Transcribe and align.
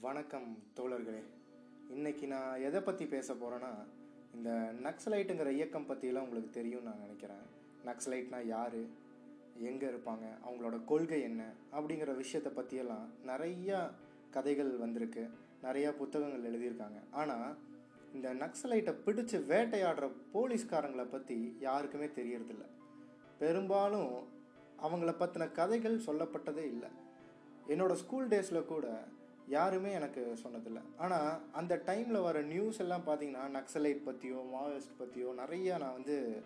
வணக்கம் 0.00 0.58
தோழர்களே. 0.76 1.22
இன்னைக்கு 1.88 2.26
நான் 2.26 2.60
எதை 2.60 2.80
பற்றி 2.80 3.06
பேச 3.06 3.34
போகிறேன்னா 3.34 3.70
இந்த 4.34 4.72
நக்ஸலைட்டுங்கிற 4.82 5.50
இயக்கம் 5.50 5.86
பற்றியெல்லாம் 5.86 6.24
உங்களுக்கு 6.24 6.50
தெரியும்னு 6.50 6.88
நான் 6.88 7.00
நினைக்கிறேன். 7.00 7.44
நக்ஸலைட்னா 7.84 8.46
யார்? 8.46 8.76
எங்கே 9.58 9.86
இருப்பாங்க? 9.86 10.26
அவங்களோட 10.46 10.84
கொள்கை 10.84 11.22
என்ன? 11.22 11.52
அப்படிங்கிற 11.72 12.16
விஷயத்தை 12.16 12.52
பற்றியெல்லாம் 12.52 13.10
நிறையா 13.26 13.90
கதைகள் 14.30 14.76
வந்திருக்கு. 14.76 15.28
நிறையா 15.62 15.96
புத்தகங்கள் 15.96 16.52
எழுதியிருக்காங்க. 16.52 17.00
ஆனால் 17.10 17.56
இந்த 18.12 18.34
நக்ஸலைட்டை 18.34 18.94
பிடிச்சு 19.06 19.40
வேட்டையாடுற 19.52 20.12
போலீஸ்காரங்களை 20.34 21.10
பற்றி 21.10 21.56
யாருக்குமே 21.60 22.06
தெரியறதில்ல. 22.06 22.66
பெரும்பாலும் 23.38 24.28
அவங்கள 24.82 25.14
பற்றின 25.18 25.52
கதைகள் 25.52 25.98
சொல்லப்பட்டதே 25.98 26.64
இல்லை. 26.74 26.88
என்னோடய 27.68 27.92
ஸ்கூல் 27.92 28.28
டேஸில் 28.28 28.64
கூட 28.64 29.04
யாருமே 29.48 29.92
எனக்கு 29.92 30.38
சொன்னதில்லை. 30.42 30.82
ஆனால் 30.98 31.40
அந்த 31.52 31.82
டைமில் 31.86 32.22
வர 32.22 32.42
நியூஸ் 32.42 32.78
எல்லாம் 32.78 33.04
பார்த்தீங்கன்னா 33.06 33.44
நக்சலைட் 33.56 34.00
பற்றியோ 34.04 34.38
மாவோயிஸ்ட் 34.54 34.98
பற்றியோ 34.98 35.34
நிறையா 35.38 35.78
நான் 35.78 35.96
வந்து 35.98 36.42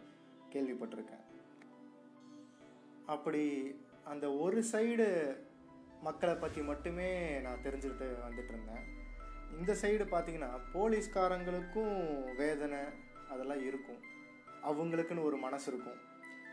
கேள்விப்பட்டிருக்கேன். 0.55 1.25
அப்படி 3.07 3.45
அந்த 4.05 4.27
ஒரு 4.33 4.65
சைடு 4.73 5.37
மக்களை 6.03 6.35
பற்றி 6.35 6.63
மட்டுமே 6.63 7.41
நான் 7.41 7.65
தெரிஞ்சுக்கிட்டு 7.65 8.09
வந்துட்டு 8.27 8.53
இருந்தேன். 8.55 8.85
இந்த 9.59 9.73
சைடு 9.83 10.05
பார்த்தீங்கன்னா 10.13 10.51
போலீஸ்காரங்களுக்கும் 10.75 11.97
வேதனை 12.37 12.79
அதெல்லாம் 13.29 13.65
இருக்கும். 13.67 14.01
அவங்களுக்குன்னு 14.71 15.29
ஒரு 15.31 15.37
மனசு 15.37 15.67
இருக்கும். 15.73 16.01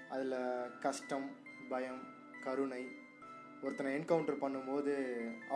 அதில் 0.10 0.38
கஷ்டம் 0.80 1.28
பயம் 1.70 2.04
கருணை 2.44 2.84
ஒருத்தனை 3.66 3.92
என்கவுண்டர் 3.98 4.44
பண்ணும்போது 4.44 4.94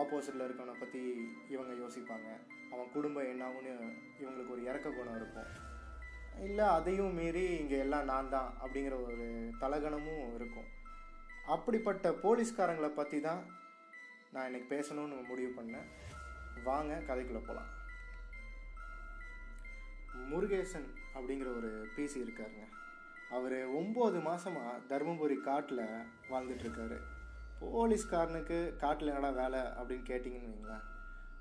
ஆப்போசிட்டில் 0.00 0.44
இருக்கவனை 0.46 0.74
பற்றி 0.78 1.02
இவங்க 1.54 1.72
யோசிப்பாங்க. 1.82 2.28
அவன் 2.72 2.92
குடும்பம் 2.94 3.30
என்னாகும்னு 3.32 3.72
இவங்களுக்கு 4.22 4.54
ஒரு 4.56 4.62
இறக்க 4.70 4.88
குணம் 4.90 5.18
இருக்கும். 5.20 5.50
இல்லை 6.46 6.66
அதையும் 6.76 7.16
மீறி 7.18 7.44
இங்கே 7.60 7.78
எல்லாம் 7.84 8.08
நான் 8.12 8.32
தான் 8.34 8.50
அப்படிங்கிற 8.62 8.96
ஒரு 9.08 9.26
தலகணமும் 9.62 10.34
இருக்கும். 10.38 10.68
அப்படிப்பட்ட 11.54 12.12
போலீஸ்காரங்களை 12.24 12.90
பற்றி 12.98 13.20
தான் 13.28 13.42
நான் 14.34 14.48
இன்றைக்கி 14.48 14.68
பேசணும்னு 14.74 15.16
முடிவு 15.30 15.52
பண்ணேன். 15.60 15.88
வாங்க 16.68 16.92
கதைக்குள்ளே 17.08 17.42
போகலாம் 17.46 17.70
முருகேசன் 20.30 20.88
அப்படிங்கிற 21.16 21.48
ஒரு 21.60 21.70
பிசி 21.94 22.18
இருக்காருங்க. 22.24 22.64
அவர் 23.36 23.58
ஒம்பது 23.78 24.18
மாதமாக 24.28 24.80
தருமபுரி 24.90 25.36
காட்டில் 25.48 25.84
வாழ்ந்துட்டுருக்காரு 26.32 26.98
போலீஸ்காரனுக்கு 27.62 28.76
காட்டில் 28.76 29.08
என்னடா 29.08 29.30
வேலை 29.30 29.60
அப்படின்னு 29.60 30.06
கேட்டிங்கன்னு 30.06 30.54
வைங்களேன். 30.54 30.82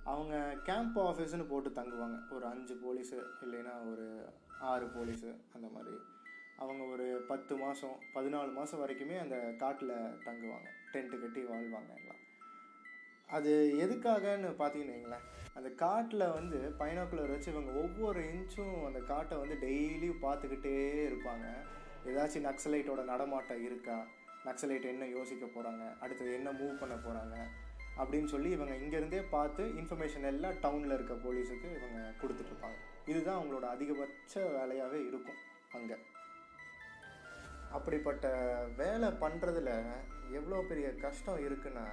அவங்க 0.03 0.58
கேம்ப் 0.63 1.00
ஆஃபீஸ்னு 1.00 1.45
போட்டு 1.50 1.69
தங்குவாங்க. 1.69 2.19
ஒரு 2.31 2.45
அஞ்சு 2.45 2.73
போலீஸு 2.73 3.45
இல்லைன்னா 3.45 3.91
ஒரு 3.91 4.25
ஆறு 4.59 4.86
போலீஸு 4.86 5.36
அந்த 5.53 5.67
மாதிரி. 5.73 5.95
அவங்க 6.58 6.83
ஒரு 6.83 7.25
பத்து 7.28 7.55
மாதம் 7.55 8.00
பதினாலு 8.16 8.53
மாதம் 8.53 8.80
வரைக்குமே 8.80 9.19
அந்த 9.19 9.55
காட்டில் 9.58 9.91
தங்குவாங்க. 10.25 10.67
டென்ட்டு 10.91 11.19
கட்டி 11.19 11.44
வாழ்வாங்க 11.44 11.95
எல்லாம். 11.95 12.30
அது 13.28 13.73
எதுக்காகன்னு 13.80 14.61
பார்த்தீங்கன்னு 14.61 14.95
வைங்களேன். 14.95 15.56
அந்த 15.56 15.69
காட்டில் 15.69 16.31
வந்து 16.31 16.73
பைனாக்குலர் 16.80 17.30
வச்சு 17.30 17.52
இவங்க 17.52 17.72
ஒவ்வொரு 17.72 18.22
இன்ச்சும் 18.22 18.85
அந்த 18.85 19.00
காட்டை 19.00 19.38
வந்து 19.38 19.56
டெய்லியும் 19.56 20.23
பார்த்துக்கிட்டே 20.23 21.08
இருப்பாங்க. 21.11 21.53
ஏதாச்சும் 22.06 22.50
நக்சலைட்டோட 22.50 23.03
நடமாட்டம் 23.03 23.63
இருக்கா? 23.63 24.06
நக்சலைட் 24.45 24.86
என்ன 24.86 25.06
யோசிக்க 25.08 25.45
போகிறாங்க 25.47 25.84
அடுத்தது 26.00 26.34
என்ன 26.34 26.52
மூவ் 26.52 26.80
பண்ண 26.80 26.95
போகிறாங்க 26.97 27.36
அப்படின்னு 27.97 28.25
சொல்லி 28.25 28.50
இவங்க 28.50 28.73
இங்கேருந்தே 28.75 29.22
பார்த்து 29.30 29.64
இன்ஃபர்மேஷன் 29.75 30.23
எல்லாம் 30.23 30.59
டவுனில் 30.61 30.94
இருக்க 30.94 31.14
போலீஸுக்கு 31.25 31.70
இவங்க 31.78 32.00
கொடுத்துட்ருப்பாங்க 32.22 32.78
இதுதான் 33.06 33.39
அவங்களோட 33.39 33.66
அதிகபட்ச 33.67 34.34
வேலையாகவே 34.52 35.00
இருக்கும் 35.08 35.39
அங்கே. 35.72 35.97
அப்படிப்பட்ட 37.72 38.25
வேலை 38.78 39.07
பண்ணுறதுல 39.22 39.72
எவ்வளோ 40.31 40.62
பெரிய 40.62 40.88
கஷ்டம் 41.02 41.44
இருக்குன்னா 41.46 41.85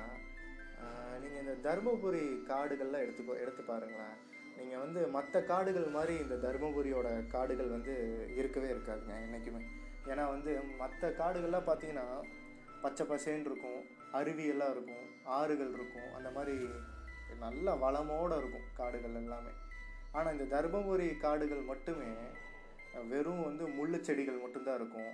நீங்கள் 1.21 1.41
இந்த 1.41 1.55
தருமபுரி 1.65 2.25
காடுகள்லாம் 2.49 3.05
எடுத்துக்கோ 3.05 3.35
எடுத்து 3.41 3.63
பாருங்களேன். 3.63 4.17
நீங்கள் 4.57 4.79
வந்து 4.79 5.01
மற்ற 5.09 5.43
காடுகள் 5.43 5.89
மாதிரி 5.89 6.15
இந்த 6.19 6.37
தருமபுரியோட 6.37 7.09
காடுகள் 7.29 7.69
வந்து 7.69 7.95
இருக்கவே 8.37 8.69
இருக்காதுங்க 8.69 9.17
என்றைக்குமே 9.25 9.63
ஏன்னா 10.07 10.25
வந்து 10.29 10.51
மற்ற 10.79 11.09
காடுகள்லாம் 11.19 11.69
பார்த்தீங்கன்னா 11.69 12.07
பச்சை 12.83 13.07
பசேன்னு 13.07 13.47
இருக்கும் 13.51 13.81
அருவியெல்லாம் 14.13 14.71
இருக்கும் 14.71 15.25
ஆறுகள் 15.25 15.73
இருக்கும் 15.73 16.15
அந்த 16.15 16.31
மாதிரி 16.31 16.69
நல்ல 17.39 17.75
வளமோடு 17.75 18.37
இருக்கும் 18.37 18.69
காடுகள் 18.75 19.15
எல்லாமே. 19.15 19.51
ஆனால் 20.13 20.39
இந்த 20.39 20.63
தருமபுரி 20.63 21.19
காடுகள் 21.19 21.63
மட்டுமே 21.63 22.11
வெறும் 23.09 23.45
வந்து 23.45 23.65
முள்ளு 23.69 24.01
செடிகள் 24.01 24.39
மட்டும்தான் 24.39 24.75
இருக்கும் 24.75 25.11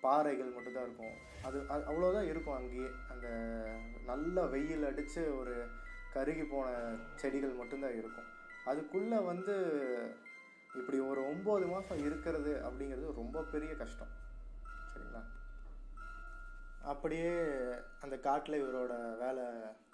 பாறைகள் 0.00 0.50
மட்டும்தான் 0.50 0.82
இருக்கும். 0.82 1.14
அது 1.42 1.58
அவ்வளோதான் 1.92 2.28
இருக்கும் 2.28 2.54
அங்கேயே. 2.54 2.88
அந்த 3.10 3.28
நல்ல 4.04 4.46
வெயில் 4.46 4.84
அடித்து 4.84 5.38
ஒரு 5.38 5.54
கருகி 6.14 6.44
போன 6.50 6.94
செடிகள் 7.14 7.54
மட்டும்தான் 7.54 7.96
இருக்கும். 7.96 8.28
அதுக்குள்ளே 8.64 9.18
வந்து 9.18 9.54
இப்படி 10.74 10.98
ஒரு 10.98 11.20
ஒம்பது 11.20 11.70
மாதம் 11.70 11.98
இருக்கிறது 11.98 12.60
அப்படிங்கிறது 12.64 13.14
ரொம்ப 13.14 13.42
பெரிய 13.42 13.74
கஷ்டம். 13.74 14.12
சரிங்களா? 14.92 15.22
அப்படியே 16.92 17.30
அந்த 18.00 18.16
காட்டில் 18.26 18.62
இவரோட 18.62 18.94
வேலை 19.18 19.44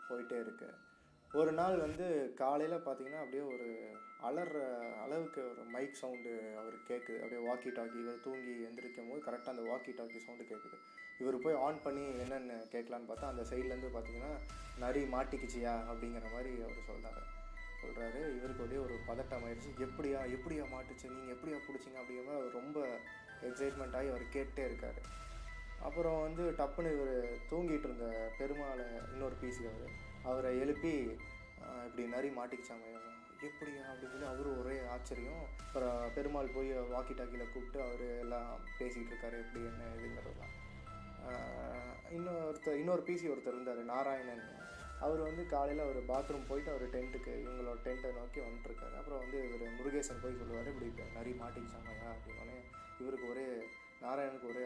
போயிட்டே 0.08 0.38
இருக்கு. 0.40 0.68
ஒரு 1.30 1.52
நாள் 1.52 1.76
வந்து 1.78 2.06
காலையில் 2.36 2.84
பார்த்தீங்கன்னா 2.86 3.20
அப்படியே 3.20 3.42
ஒரு 3.52 3.68
அலற 4.20 4.56
அளவுக்கு 5.04 5.40
ஒரு 5.50 5.62
மைக் 5.74 6.00
சவுண்டு 6.00 6.32
அவர் 6.60 6.74
கேட்குது 6.88 7.20
அப்படியே 7.22 7.40
வாக்கி 7.48 7.70
டாக்கி 7.78 7.96
இவர் 8.02 8.24
தூங்கி 8.24 8.54
எந்திரிக்கும் 8.66 9.08
போது 9.10 9.22
கரெக்டாக 9.26 9.54
அந்த 9.54 9.64
வாக்கி 9.70 9.92
டாக்கி 10.00 10.18
சவுண்டு 10.18 10.44
கேட்குது 10.50 10.78
இவர் 11.18 11.38
போய் 11.38 11.60
ஆன் 11.66 11.82
பண்ணி 11.82 12.04
என்னென்னு 12.24 12.56
கேட்கலான்னு 12.74 13.08
பார்த்தா 13.08 13.32
அந்த 13.32 13.44
சைட்லேருந்து 13.50 13.90
பார்த்தீங்கன்னா 13.96 14.32
நரி 14.78 15.02
மாட்டிக்கிச்சியா 15.14 15.74
அப்படிங்கிற 15.90 16.26
மாதிரி 16.34 16.52
அவர் 16.66 16.86
சொல்கிறாரு 16.90 17.22
சொல்கிறாரு 17.82 18.20
இவருக்கு 18.36 18.62
அப்படியே 18.64 18.82
ஒரு 18.84 18.96
பதட்டம் 19.08 19.46
ஆயிடுச்சு 19.46 19.88
எப்படியா 19.88 20.20
எப்படியா 20.36 20.66
மாட்டுச்சு 20.74 21.06
நீங்கள் 21.14 21.34
எப்படியா 21.36 21.58
பிடிச்சிங்க 21.68 21.98
அப்படிங்கிற 22.02 22.26
மாதிரி 22.26 22.40
அவர் 22.40 22.58
ரொம்ப 22.60 22.78
எக்ஸைட்மெண்ட் 23.48 23.96
ஆகி 23.96 24.08
அவர் 24.08 24.32
கேட்டே 24.32 24.64
இருக்கார். 24.64 25.00
அப்புறம் 25.86 26.18
வந்து 26.20 26.42
டப்புன்னு 26.58 26.90
இவர் 26.96 27.14
தூங்கிட்டு 27.50 27.86
இருந்த 27.88 28.06
பெருமாளை 28.38 28.84
இன்னொரு 29.12 29.36
பிசி 29.42 29.62
அவர் 29.70 29.94
அவரை 30.30 30.50
எழுப்பி 30.62 30.92
இப்படி 31.86 32.04
நரி 32.14 32.28
மாட்டிக்கிச்சாங்க 32.38 32.86
எப்படியா? 33.48 33.82
அப்படின்னு 33.90 34.12
சொல்லி 34.12 34.28
அவரும் 34.32 34.58
ஒரே 34.62 34.74
ஆச்சரியம். 34.94 35.40
அப்புறம் 35.66 35.96
பெருமாள் 36.16 36.54
போய் 36.56 36.70
வாக்கி 36.92 37.14
டாக்கியில் 37.18 37.52
கூப்பிட்டு 37.52 37.78
அவர் 37.86 38.04
எல்லாம் 38.24 38.50
பேசிகிட்டு 38.78 39.12
இருக்காரு 39.12 39.38
எப்படி 39.44 39.62
என்ன 39.70 39.88
இதுங்கிறதெல்லாம் 39.96 40.52
இன்னொருத்தர் 42.16 42.80
இன்னொரு 42.82 43.02
பிசி 43.08 43.26
ஒருத்தர் 43.32 43.56
இருந்தார் 43.56 43.82
நாராயணன். 43.92 44.44
அவர் 45.04 45.20
வந்து 45.20 45.42
காலையில் 45.52 45.84
அவர் 45.84 46.00
பாத்ரூம் 46.10 46.48
போயிட்டு 46.48 46.70
அவர் 46.70 46.92
டென்ட்டுக்கு 46.94 47.32
இவங்களோட 47.42 47.78
டென்ட்டை 47.86 48.10
நோக்கி 48.18 48.40
வந்துட்டுருக்காரு 48.40 48.94
அப்புறம் 49.00 49.22
வந்து 49.22 49.38
இவர் 49.48 49.76
முருகேசன் 49.78 50.22
போய் 50.24 50.38
சொல்லுவார் 50.40 50.70
இப்படி 50.72 50.90
நிறைய 51.18 51.34
மாட்டிக்கிச்சாங்கயா 51.42 52.10
அப்படின்னோடனே 52.14 52.58
இவருக்கு 53.02 53.26
ஒரே 53.30 53.46
நாராயணனுக்கு 54.04 54.50
ஒரே 54.52 54.62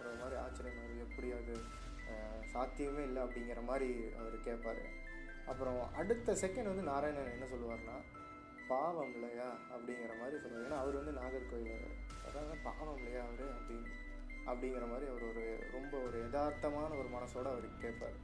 ஒரு 0.00 0.16
மாதிரி 0.20 0.36
ஆச்சரியம் 0.44 0.80
அவர் 0.82 1.04
எப்படி 1.06 1.28
அது 1.38 1.54
சாத்தியமே 2.52 3.02
இல்லை 3.08 3.20
அப்படிங்கிற 3.24 3.60
மாதிரி 3.70 3.88
அவர் 4.20 4.36
கேட்பார். 4.46 4.82
அப்புறம் 5.50 5.80
அடுத்த 6.00 6.36
செகண்ட் 6.42 6.70
வந்து 6.72 6.90
நாராயணன் 6.92 7.34
என்ன 7.34 7.48
சொல்லுவார்னா 7.52 7.96
பாவம் 8.70 9.12
இல்லையா? 9.16 9.48
அப்படிங்கிற 9.74 10.14
மாதிரி 10.20 10.36
சொல்லுவார். 10.42 10.66
ஏன்னா 10.68 10.80
அவர் 10.82 10.98
வந்து 11.00 11.14
நாகர்கோவில் 11.20 11.84
அதாவது 12.28 12.56
பாவம் 12.68 12.96
இல்லையா 13.00 13.22
அவர் 13.28 13.44
அப்படின்னு 13.58 13.94
அப்படிங்கிற 14.50 14.84
மாதிரி 14.90 15.06
அவர் 15.12 15.24
ஒரு 15.30 15.44
ரொம்ப 15.76 15.94
ஒரு 16.06 16.16
யதார்த்தமான 16.24 16.90
ஒரு 17.00 17.08
மனசோடு 17.16 17.48
அவர் 17.52 17.66
கேட்பார். 17.84 18.18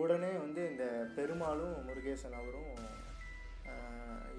உடனே 0.00 0.32
வந்து 0.44 0.62
இந்த 0.72 0.84
பெருமாளும் 1.16 1.78
முருகேசன் 1.88 2.38
அவரும் 2.40 2.72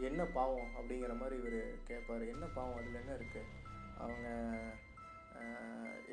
என்ன 0.09 0.21
பாவம்? 0.37 0.69
அப்படிங்கிற 0.77 1.13
மாதிரி 1.21 1.35
இவர் 1.41 1.59
கேட்பார். 1.89 2.23
என்ன 2.33 2.45
பாவம்? 2.57 2.77
அதில் 2.79 3.01
என்ன 3.01 3.11
இருக்குது 3.19 3.49
அவங்க 4.03 4.27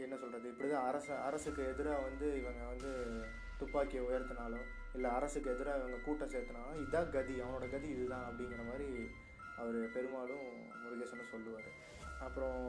என்ன 0.04 0.16
சொல்கிறது 0.22 0.46
இப்படி 0.52 0.68
தான் 0.72 0.88
அரசு 0.90 1.12
அரசுக்கு 1.28 1.62
எதிராக 1.72 2.04
வந்து 2.08 2.26
இவங்க 2.40 2.62
வந்து 2.72 2.90
துப்பாக்கியை 3.60 4.02
உயர்த்தினாலோ 4.08 4.60
இல்லை 4.96 5.08
அரசுக்கு 5.18 5.48
எதிராக 5.54 5.80
இவங்க 5.80 5.98
கூட்டம் 6.04 6.32
சேர்த்தினாலும் 6.34 6.82
இதான் 6.84 7.12
கதி 7.16 7.34
அவனோட 7.42 7.66
கதி 7.74 7.88
இதுதான் 7.94 8.26
அப்படிங்கிற 8.28 8.62
மாதிரி 8.70 8.88
அவர் 9.60 9.78
பெருமாளும் 9.96 10.46
முருகேசனும் 10.82 11.32
சொல்லுவார். 11.32 11.68
அப்புறம் 12.26 12.60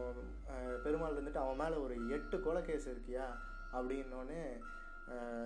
பெருமாள் 0.86 1.16
இருந்துட்டு 1.16 1.44
அவன் 1.44 1.62
மேலே 1.62 1.78
ஒரு 1.86 1.96
எட்டு 2.16 2.38
கொலை 2.46 2.62
கேஸ் 2.66 2.88
இருக்கியா? 2.94 3.28
அப்படின்னோடனே 3.78 4.42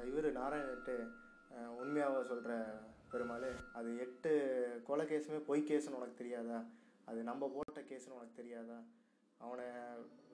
இவர் 0.10 0.28
நாராயணட்டு 0.40 0.96
உண்மையாக 1.81 2.24
சொல்கிற 2.31 2.54
பெருமாள் 3.12 3.48
அது 3.80 3.90
எட்டு 4.06 4.31
கொலை 4.88 5.06
கேஸுமே 5.12 5.40
பொய் 5.50 5.68
கேஸுன்னு 5.70 6.00
உனக்கு 6.00 6.22
தெரியாதா? 6.22 6.60
அது 7.10 7.20
நம்ம 7.30 7.50
போட்ட 7.56 7.81
கேஸுன்னு 7.92 8.18
உனக்கு 8.20 8.40
தெரியாதா? 8.42 8.78
அவனை 9.41 9.65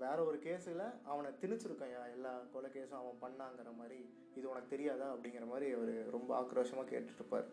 வேற 0.04 0.18
ஒரு 0.30 0.38
கேஸில் 0.46 0.84
அவனை 1.12 1.30
திணிச்சிருக்கான். 1.42 1.96
எல்லா 2.16 2.32
கொலை 2.54 2.70
கேஸும் 2.76 3.00
அவன் 3.02 3.22
பண்ணாங்கிற 3.24 3.72
மாதிரி 3.80 4.00
இது 4.38 4.46
உனக்கு 4.52 4.74
தெரியாதா 4.76 5.08
அப்படிங்கிற 5.14 5.46
மாதிரி 5.54 5.68
அவர் 5.78 5.96
ரொம்ப 6.18 6.30
ஆக்ரோஷமாக 6.42 6.90
கேட்டுட்ருப்பார். 6.92 7.48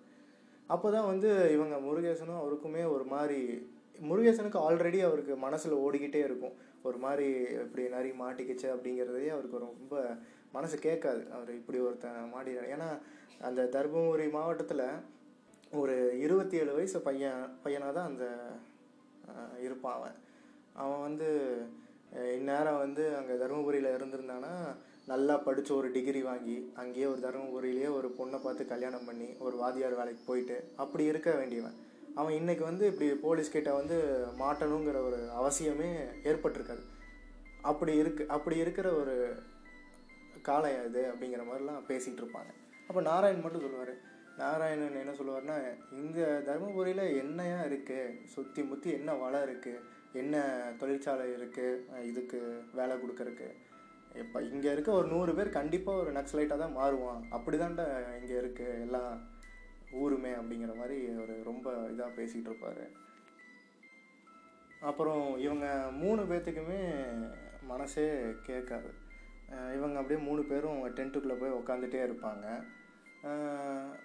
அப்போ 0.74 0.86
தான் 0.96 1.10
வந்து 1.12 1.30
இவங்க 1.56 1.76
முருகேசனும் 1.86 2.40
அவருக்குமே 2.42 2.84
ஒரு 2.94 3.04
மாதிரி 3.14 3.40
முருகேசனுக்கு 4.08 4.58
ஆல்ரெடி 4.66 4.98
அவருக்கு 5.08 5.34
மனசில் 5.44 5.82
ஓடிக்கிட்டே 5.84 6.22
இருக்கும். 6.28 6.56
ஒரு 6.88 6.98
மாதிரி 7.04 7.28
இப்படி 7.64 7.84
நரி 7.94 8.10
மாட்டிக்கிச்சு 8.22 8.68
அப்படிங்கிறதே 8.74 9.28
அவருக்கு 9.34 9.66
ரொம்ப 9.68 9.94
மனசு 10.56 10.76
கேட்காது. 10.86 11.22
அவர் 11.36 11.50
இப்படி 11.60 11.78
ஒருத்தன் 11.86 12.32
மாடி 12.34 12.52
ஏன்னா 12.74 12.88
அந்த 13.48 13.62
தருமபுரி 13.76 14.26
மாவட்டத்தில் 14.36 14.86
ஒரு 15.80 15.94
இருபத்தி 16.24 16.56
ஏழு 16.60 16.72
வயசு 16.76 16.98
பையன் 17.06 17.40
பையனாக 17.64 17.94
தான் 17.96 18.10
அந்த 18.10 18.26
இருப்பான் 19.66 19.96
அவன். 19.98 20.16
அவன் 20.82 21.04
வந்து 21.06 21.28
இந்நேரம் 22.36 22.82
வந்து 22.84 23.04
அங்கே 23.18 23.34
தருமபுரியில் 23.40 23.94
இருந்திருந்தான்னா 23.96 24.52
நல்லா 25.10 25.34
படித்து 25.46 25.72
ஒரு 25.78 25.88
டிகிரி 25.96 26.20
வாங்கி 26.28 26.56
அங்கேயே 26.82 27.06
ஒரு 27.12 27.20
தருமபுரியிலேயே 27.24 27.88
ஒரு 27.98 28.08
பொண்ணை 28.18 28.38
பார்த்து 28.44 28.62
கல்யாணம் 28.72 29.06
பண்ணி 29.08 29.28
ஒரு 29.46 29.56
வாதியார் 29.62 29.98
வேலைக்கு 30.00 30.22
போயிட்டு 30.28 30.56
அப்படி 30.82 31.04
இருக்க 31.10 31.30
வேண்டியவன். 31.40 31.76
அவன் 32.20 32.36
இன்னைக்கு 32.40 32.64
வந்து 32.70 32.84
இப்படி 32.90 33.08
போலீஸ் 33.24 33.54
கிட்ட 33.56 33.70
வந்து 33.78 33.96
மாட்டணுங்கிற 34.42 35.00
ஒரு 35.08 35.18
அவசியமே 35.40 35.90
ஏற்பட்டிருக்காது. 36.30 36.84
அப்படி 37.70 37.92
இருக்கு 38.02 38.24
அப்படி 38.36 38.56
இருக்கிற 38.64 38.88
ஒரு 39.00 39.14
காலம் 40.48 40.78
இது 40.88 41.02
அப்படிங்கிற 41.12 41.44
மாதிரிலாம் 41.48 41.86
பேசிகிட்டு 41.90 42.22
இருப்பாங்க. 42.22 42.52
அப்போ 42.88 43.00
நாராயண் 43.10 43.44
மட்டும் 43.44 43.64
சொல்லுவார். 43.66 43.94
நாராயணன் 44.40 45.02
என்ன 45.02 45.12
சொல்லுவார்னா 45.18 45.58
இந்த 46.00 46.20
தருமபுரியில் 46.48 47.04
என்னையா 47.22 47.60
இருக்குது 47.70 48.16
சுற்றி 48.34 48.62
முற்றி 48.70 48.90
என்ன 48.98 49.10
வளம் 49.22 49.46
இருக்குது 49.48 49.84
என்ன 50.22 50.36
தொழிற்சாலை 50.80 51.24
இருக்குது 51.36 52.02
இதுக்கு 52.10 52.38
வேலை 52.78 52.94
கொடுக்கறக்கு 53.02 53.48
இப்போ 54.22 54.38
இங்கே 54.50 54.68
இருக்க 54.74 54.90
ஒரு 54.98 55.08
நூறு 55.14 55.32
பேர் 55.38 55.56
கண்டிப்பாக 55.56 56.02
ஒரு 56.02 56.10
நக்ஸலைட்டாக 56.18 56.62
தான் 56.62 56.76
மாறுவான். 56.78 57.20
அப்படி 57.36 57.56
தான்டா 57.62 57.86
இங்கே 58.20 58.36
இருக்குது 58.42 58.78
எல்லாம் 58.84 59.12
ஊருமே 60.02 60.32
அப்படிங்கிற 60.38 60.72
மாதிரி 60.78 60.98
ஒரு 61.24 61.34
ரொம்ப 61.48 61.66
இதாக 61.94 62.16
பேசிகிட்டு 62.18 62.50
இருப்பார். 62.50 62.84
அப்புறம் 64.90 65.24
இவங்க 65.44 65.66
மூணு 66.02 66.22
பேர்த்துக்குமே 66.30 66.80
மனசே 67.72 68.06
கேட்காது. 68.48 68.90
இவங்க 69.76 69.96
அப்படியே 70.00 70.20
மூணு 70.28 70.42
பேரும் 70.50 70.80
டென்ட்டுக்குள்ளே 70.98 71.36
போய் 71.42 71.58
உக்காந்துட்டே 71.60 72.00
இருப்பாங்க. 72.06 72.46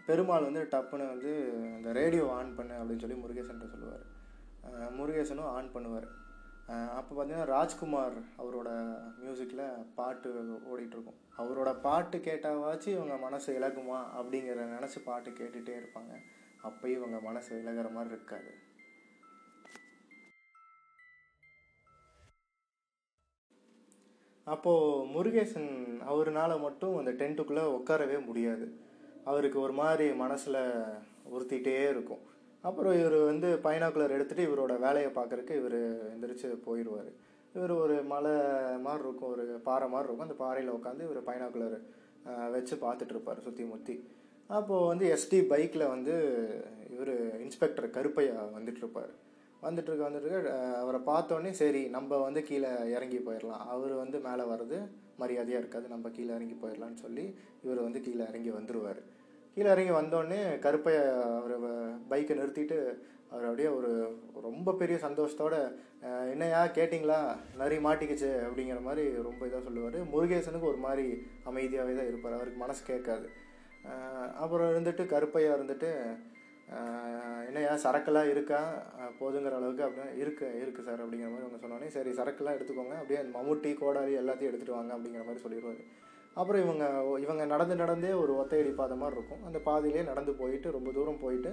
பெருமாள் 0.08 0.48
வந்து 0.48 0.62
டப்புன்னு 0.74 1.12
வந்து 1.14 1.32
இந்த 1.76 1.90
ரேடியோ 2.02 2.26
ஆன் 2.38 2.56
பண்ணு 2.60 2.76
அப்படின்னு 2.80 3.04
சொல்லி 3.04 3.18
முருகேசன்ட்ட 3.24 3.68
சொல்லுவார். 3.74 4.06
முருகேசனும் 4.98 5.52
ஆன் 5.58 5.74
பண்ணுவார். 5.74 6.08
அப்போ 6.98 7.12
பார்த்தீங்கன்னா 7.14 7.46
ராஜ்குமார் 7.46 8.18
அவரோட 8.38 8.70
மியூசிக்கில் 9.18 9.66
பாட்டு 9.96 10.30
ஓடிட்டுருக்கும். 10.72 11.20
அவரோட 11.38 11.70
பாட்டு 11.82 12.18
கேட்டாவாச்சு 12.18 12.88
இவங்க 12.88 13.18
மனசு 13.18 13.60
இழகுமா 13.60 14.00
அப்படிங்கிற 14.20 14.66
நினச்சி 14.76 15.00
பாட்டு 15.06 15.30
கேட்டுகிட்டே 15.30 15.76
இருப்பாங்க. 15.82 16.14
அப்போயும் 16.64 16.98
இவங்க 17.00 17.20
மனசு 17.20 17.52
இழகிற 17.62 17.92
மாதிரி 17.92 18.16
இருக்காது. 18.16 18.52
அப்போது 24.44 25.06
முருகேசன் 25.16 25.72
அவர்னால 26.12 26.60
மட்டும் 26.60 26.98
அந்த 26.98 27.12
டென்ட்டுக்குள்ளே 27.12 27.64
உட்காரவே 27.78 28.26
முடியாது. 28.26 28.66
அவருக்கு 29.26 29.60
ஒரு 29.60 29.74
மாதிரி 29.74 30.14
மனசில் 30.14 30.60
உறுத்திட்டே 31.34 31.76
இருக்கும். 31.90 32.24
அப்புறம் 32.64 32.96
இவர் 33.02 33.18
வந்து 33.32 33.50
பைனாக்குலர் 33.66 34.16
எடுத்துகிட்டு 34.18 34.48
இவரோட 34.48 34.74
வேலையை 34.86 35.10
பார்க்குறக்கு 35.16 35.54
இவர் 35.62 35.78
எந்திரிச்சு 36.14 36.50
போயிடுவார். 36.68 37.12
இவர் 37.56 37.74
ஒரு 37.84 37.96
மலை 38.12 38.34
மாதிரி 38.86 39.04
இருக்கும் 39.06 39.32
ஒரு 39.36 39.46
பாறை 39.68 39.88
மாதிரி 39.94 40.08
இருக்கும். 40.08 40.28
அந்த 40.28 40.38
பாறையில் 40.44 40.76
உட்காந்து 40.78 41.08
இவர் 41.08 41.28
பைனாக்குலர் 41.30 41.78
வச்சு 42.56 42.76
பார்த்துட்ருப்பார் 42.86 43.46
சுற்றி 43.46 43.64
முற்றி 43.72 43.96
அப்போது 44.50 44.88
வந்து 44.92 45.06
எஸ்டி 45.16 45.38
பைக்கில் 45.52 45.92
வந்து 45.94 46.14
இவர் 46.96 47.14
இன்ஸ்பெக்டர் 47.46 47.94
கருப்பையா 47.98 48.36
வந்துட்டுருப்பார் 48.58 49.12
வந்துட்டுருக்க 49.64 50.04
வந்துட்டுருக்க 50.08 50.52
அவரை 50.82 51.00
பார்த்தோன்னே 51.10 51.52
சரி 51.62 51.82
நம்ம 51.96 52.18
வந்து 52.26 52.42
கீழே 52.50 52.70
இறங்கி 52.96 53.20
போயிடலாம். 53.26 53.64
அவர் 53.74 53.94
வந்து 54.04 54.18
மேலே 54.28 54.44
வர்றது 54.52 54.78
மரியாதையாக 55.22 55.62
இருக்காது. 55.64 55.88
நம்ம 55.94 56.10
கீழே 56.16 56.32
இறங்கி 56.38 56.56
போயிடலான்னு 56.64 57.04
சொல்லி 57.06 57.26
இவர் 57.66 57.86
வந்து 57.88 58.00
கீழே 58.06 58.24
இறங்கி 58.32 58.52
வந்துடுவார் 58.58 59.02
கீழே 59.56 59.70
இறங்கி 59.72 59.94
வந்தோடனே 59.96 60.42
கருப்பைய 60.66 60.98
அவர் 61.38 61.56
பைக்கை 62.12 62.36
நிறுத்திட்டு 62.40 62.78
அவர் 63.32 63.48
அப்படியே 63.48 63.70
ஒரு 63.78 63.90
ரொம்ப 64.46 64.74
பெரிய 64.82 64.98
சந்தோஷத்தோட 65.04 65.56
என்னையா 66.34 66.62
கேட்டிங்களா? 66.78 67.18
நரி 67.62 67.78
மாட்டிக்கிச்சு 67.86 68.30
அப்படிங்கிற 68.48 68.80
மாதிரி 68.88 69.04
ரொம்ப 69.28 69.42
இதாக 69.48 69.62
சொல்லுவார். 69.66 69.98
முருகேசனுக்கு 70.14 70.70
ஒரு 70.72 70.80
மாதிரி 70.86 71.06
அமைதியாகவே 71.50 71.96
தான் 71.98 72.10
இருப்பார். 72.12 72.38
அவருக்கு 72.38 72.64
மனசு 72.64 72.82
கேட்காது. 72.92 73.28
அப்புறம் 74.44 74.72
இருந்துட்டு 74.74 75.06
கருப்பையா 75.14 75.52
இருந்துட்டு 75.58 75.92
என்னையா 77.50 77.72
சரக்கெல்லாம் 77.86 78.32
இருக்கா? 78.34 78.60
போதுங்கிற 79.20 79.56
அளவுக்கு 79.60 79.86
அப்படின்னா 79.88 80.14
இருக்கு 80.24 80.48
இருக்குது 80.64 80.88
சார் 80.90 81.04
அப்படிங்கிற 81.06 81.32
மாதிரி 81.32 81.48
அவங்க 81.48 81.60
சொன்னோன்னே 81.64 81.90
சரி 81.98 82.12
சரக்கெல்லாம் 82.20 82.58
எடுத்துக்கோங்க. 82.58 82.96
அப்படியே 83.02 83.22
மம்முட்டி 83.36 83.72
கோடாரி 83.82 84.14
எல்லாத்தையும் 84.22 84.52
எடுத்துகிட்டு 84.52 84.78
வாங்க 84.80 84.94
அப்படிங்கிற 84.98 85.26
மாதிரி 85.30 85.44
சொல்லிடுவார். 85.46 85.82
அப்புறம் 86.40 86.62
இவங்க 86.66 86.86
இவங்க 87.24 87.44
நடந்து 87.54 87.76
நடந்தே 87.82 88.12
ஒரு 88.24 88.34
ஒத்தையடி 88.42 88.72
பாதை 88.80 88.96
மாதிரி 89.02 89.18
இருக்கும். 89.18 89.42
அந்த 89.48 89.60
பாதையிலே 89.68 90.04
நடந்து 90.12 90.34
போயிட்டு 90.42 90.68
ரொம்ப 90.76 90.90
தூரம் 90.98 91.24
போயிட்டு 91.24 91.52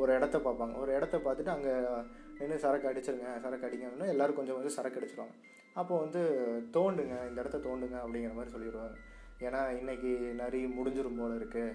ஒரு 0.00 0.10
இடத்த 0.18 0.36
பார்ப்பாங்க. 0.46 0.74
ஒரு 0.82 0.90
இடத்த 0.98 1.16
பார்த்துட்டு 1.24 1.54
அங்கே 1.56 1.72
நின்று 2.40 2.58
சரக்கு 2.64 2.90
அடிச்சிருங்க 2.90 3.30
சரக்கு 3.44 3.66
அடிங்கன்னா 3.68 4.06
எல்லோரும் 4.14 4.38
கொஞ்சம் 4.38 4.58
கொஞ்சம் 4.58 4.76
சரக்கு 4.76 5.00
அடிச்சிருவாங்க. 5.00 5.34
அப்போ 5.80 5.94
வந்து 6.04 6.20
தோண்டுங்க 6.76 7.16
இந்த 7.30 7.38
இடத்த 7.42 7.58
தோண்டுங்க 7.66 7.96
அப்படிங்கிற 8.02 8.34
மாதிரி 8.36 8.54
சொல்லிடுவாங்க. 8.54 8.96
ஏன்னா 9.46 9.60
இன்னைக்கு 9.80 10.12
நரி 10.42 10.60
முடிஞ்சிரும் 10.78 11.18
போல் 11.20 11.38
இருக்குது 11.40 11.74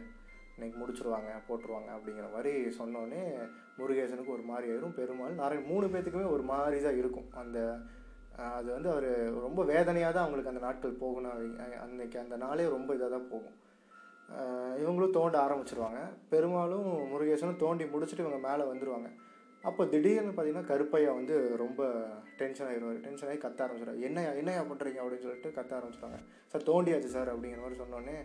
இன்றைக்கி 0.56 0.78
முடிச்சிருவாங்க 0.82 1.32
போட்டுருவாங்க 1.48 1.90
அப்படிங்கிற 1.96 2.28
மாதிரி 2.34 2.52
சொன்னோடனே 2.80 3.22
முருகேசனுக்கு 3.80 4.36
ஒரு 4.38 4.44
மாதிரி 4.50 4.68
ஆயிரும். 4.72 4.98
பெருமாள் 5.00 5.40
நிறைய 5.44 5.62
மூணு 5.72 5.86
பேர்த்துக்குமே 5.94 6.28
ஒரு 6.36 6.44
மாதிரி 6.52 6.78
தான் 6.88 7.00
இருக்கும். 7.02 7.30
அந்த 7.42 7.60
அது 8.56 8.68
வந்து 8.76 8.90
அவர் 8.94 9.10
ரொம்ப 9.46 9.64
வேதனையாக 9.72 10.12
தான் 10.14 10.24
அவங்களுக்கு 10.24 10.52
அந்த 10.52 10.64
நாட்கள் 10.66 11.02
போகணும் 11.04 11.36
அன்னைக்கு 11.84 12.18
அந்த 12.24 12.36
நாளே 12.46 12.66
ரொம்ப 12.78 12.90
இதாக 12.98 13.10
தான் 13.16 13.30
போகும். 13.34 13.56
இவங்களும் 14.82 15.16
தோண்ட 15.18 15.38
ஆரம்பிச்சிருவாங்க. 15.46 16.00
பெருமாளும் 16.32 16.90
முருகேசனும் 17.12 17.62
தோண்டி 17.64 17.86
முடிச்சுட்டு 17.94 18.26
இவங்க 18.26 18.42
மேலே 18.48 18.66
வந்துடுவாங்க 18.72 19.10
அப்போ 19.64 19.84
திடீர்னு 19.92 20.34
பார்த்தீங்கன்னா 20.34 20.70
கருப்பையா 20.72 21.12
வந்து 21.20 21.36
ரொம்ப 21.62 21.82
டென்ஷன் 22.40 22.68
ஆகிடுவார் 22.70 22.98
டென்ஷன் 23.06 23.30
ஆகி 23.30 23.40
கத்த 23.46 23.64
ஆரம்பிச்சிடுவார் 23.66 24.04
என்னையா 24.08 24.32
என்னையா 24.42 24.64
பண்ணுறீங்க 24.72 25.00
அப்படின்னு 25.04 25.26
சொல்லிட்டு 25.26 25.56
கத்த 25.58 25.72
ஆரம்பிச்சிடுவாங்க 25.78 26.20
சார் 26.52 26.68
தோண்டியாச்சு 26.72 27.10
சார் 27.16 27.32
அப்படிங்கிற 27.34 27.62
மாதிரி 27.64 27.82
சொன்னோன்னே 27.84 28.18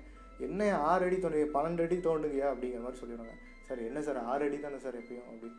என்ன 0.46 0.68
ஆறு 0.90 1.06
அடி 1.06 1.16
தோண்டி 1.18 1.40
பன்னெண்டு 1.56 1.84
அடி 1.86 1.96
தோண்டுங்கயா 2.08 2.48
அப்படிங்கிற 2.52 2.82
மாதிரி 2.84 3.00
சொல்லிடுவாங்க. 3.00 3.34
சார் 3.68 3.80
என்ன 3.88 4.02
சார்? 4.02 4.18
ஆறு 4.32 4.44
அடி 4.48 4.58
தானே 4.60 4.78
சார் 4.84 4.98
எப்பயும்? 5.00 5.26
அப்படி 5.30 5.50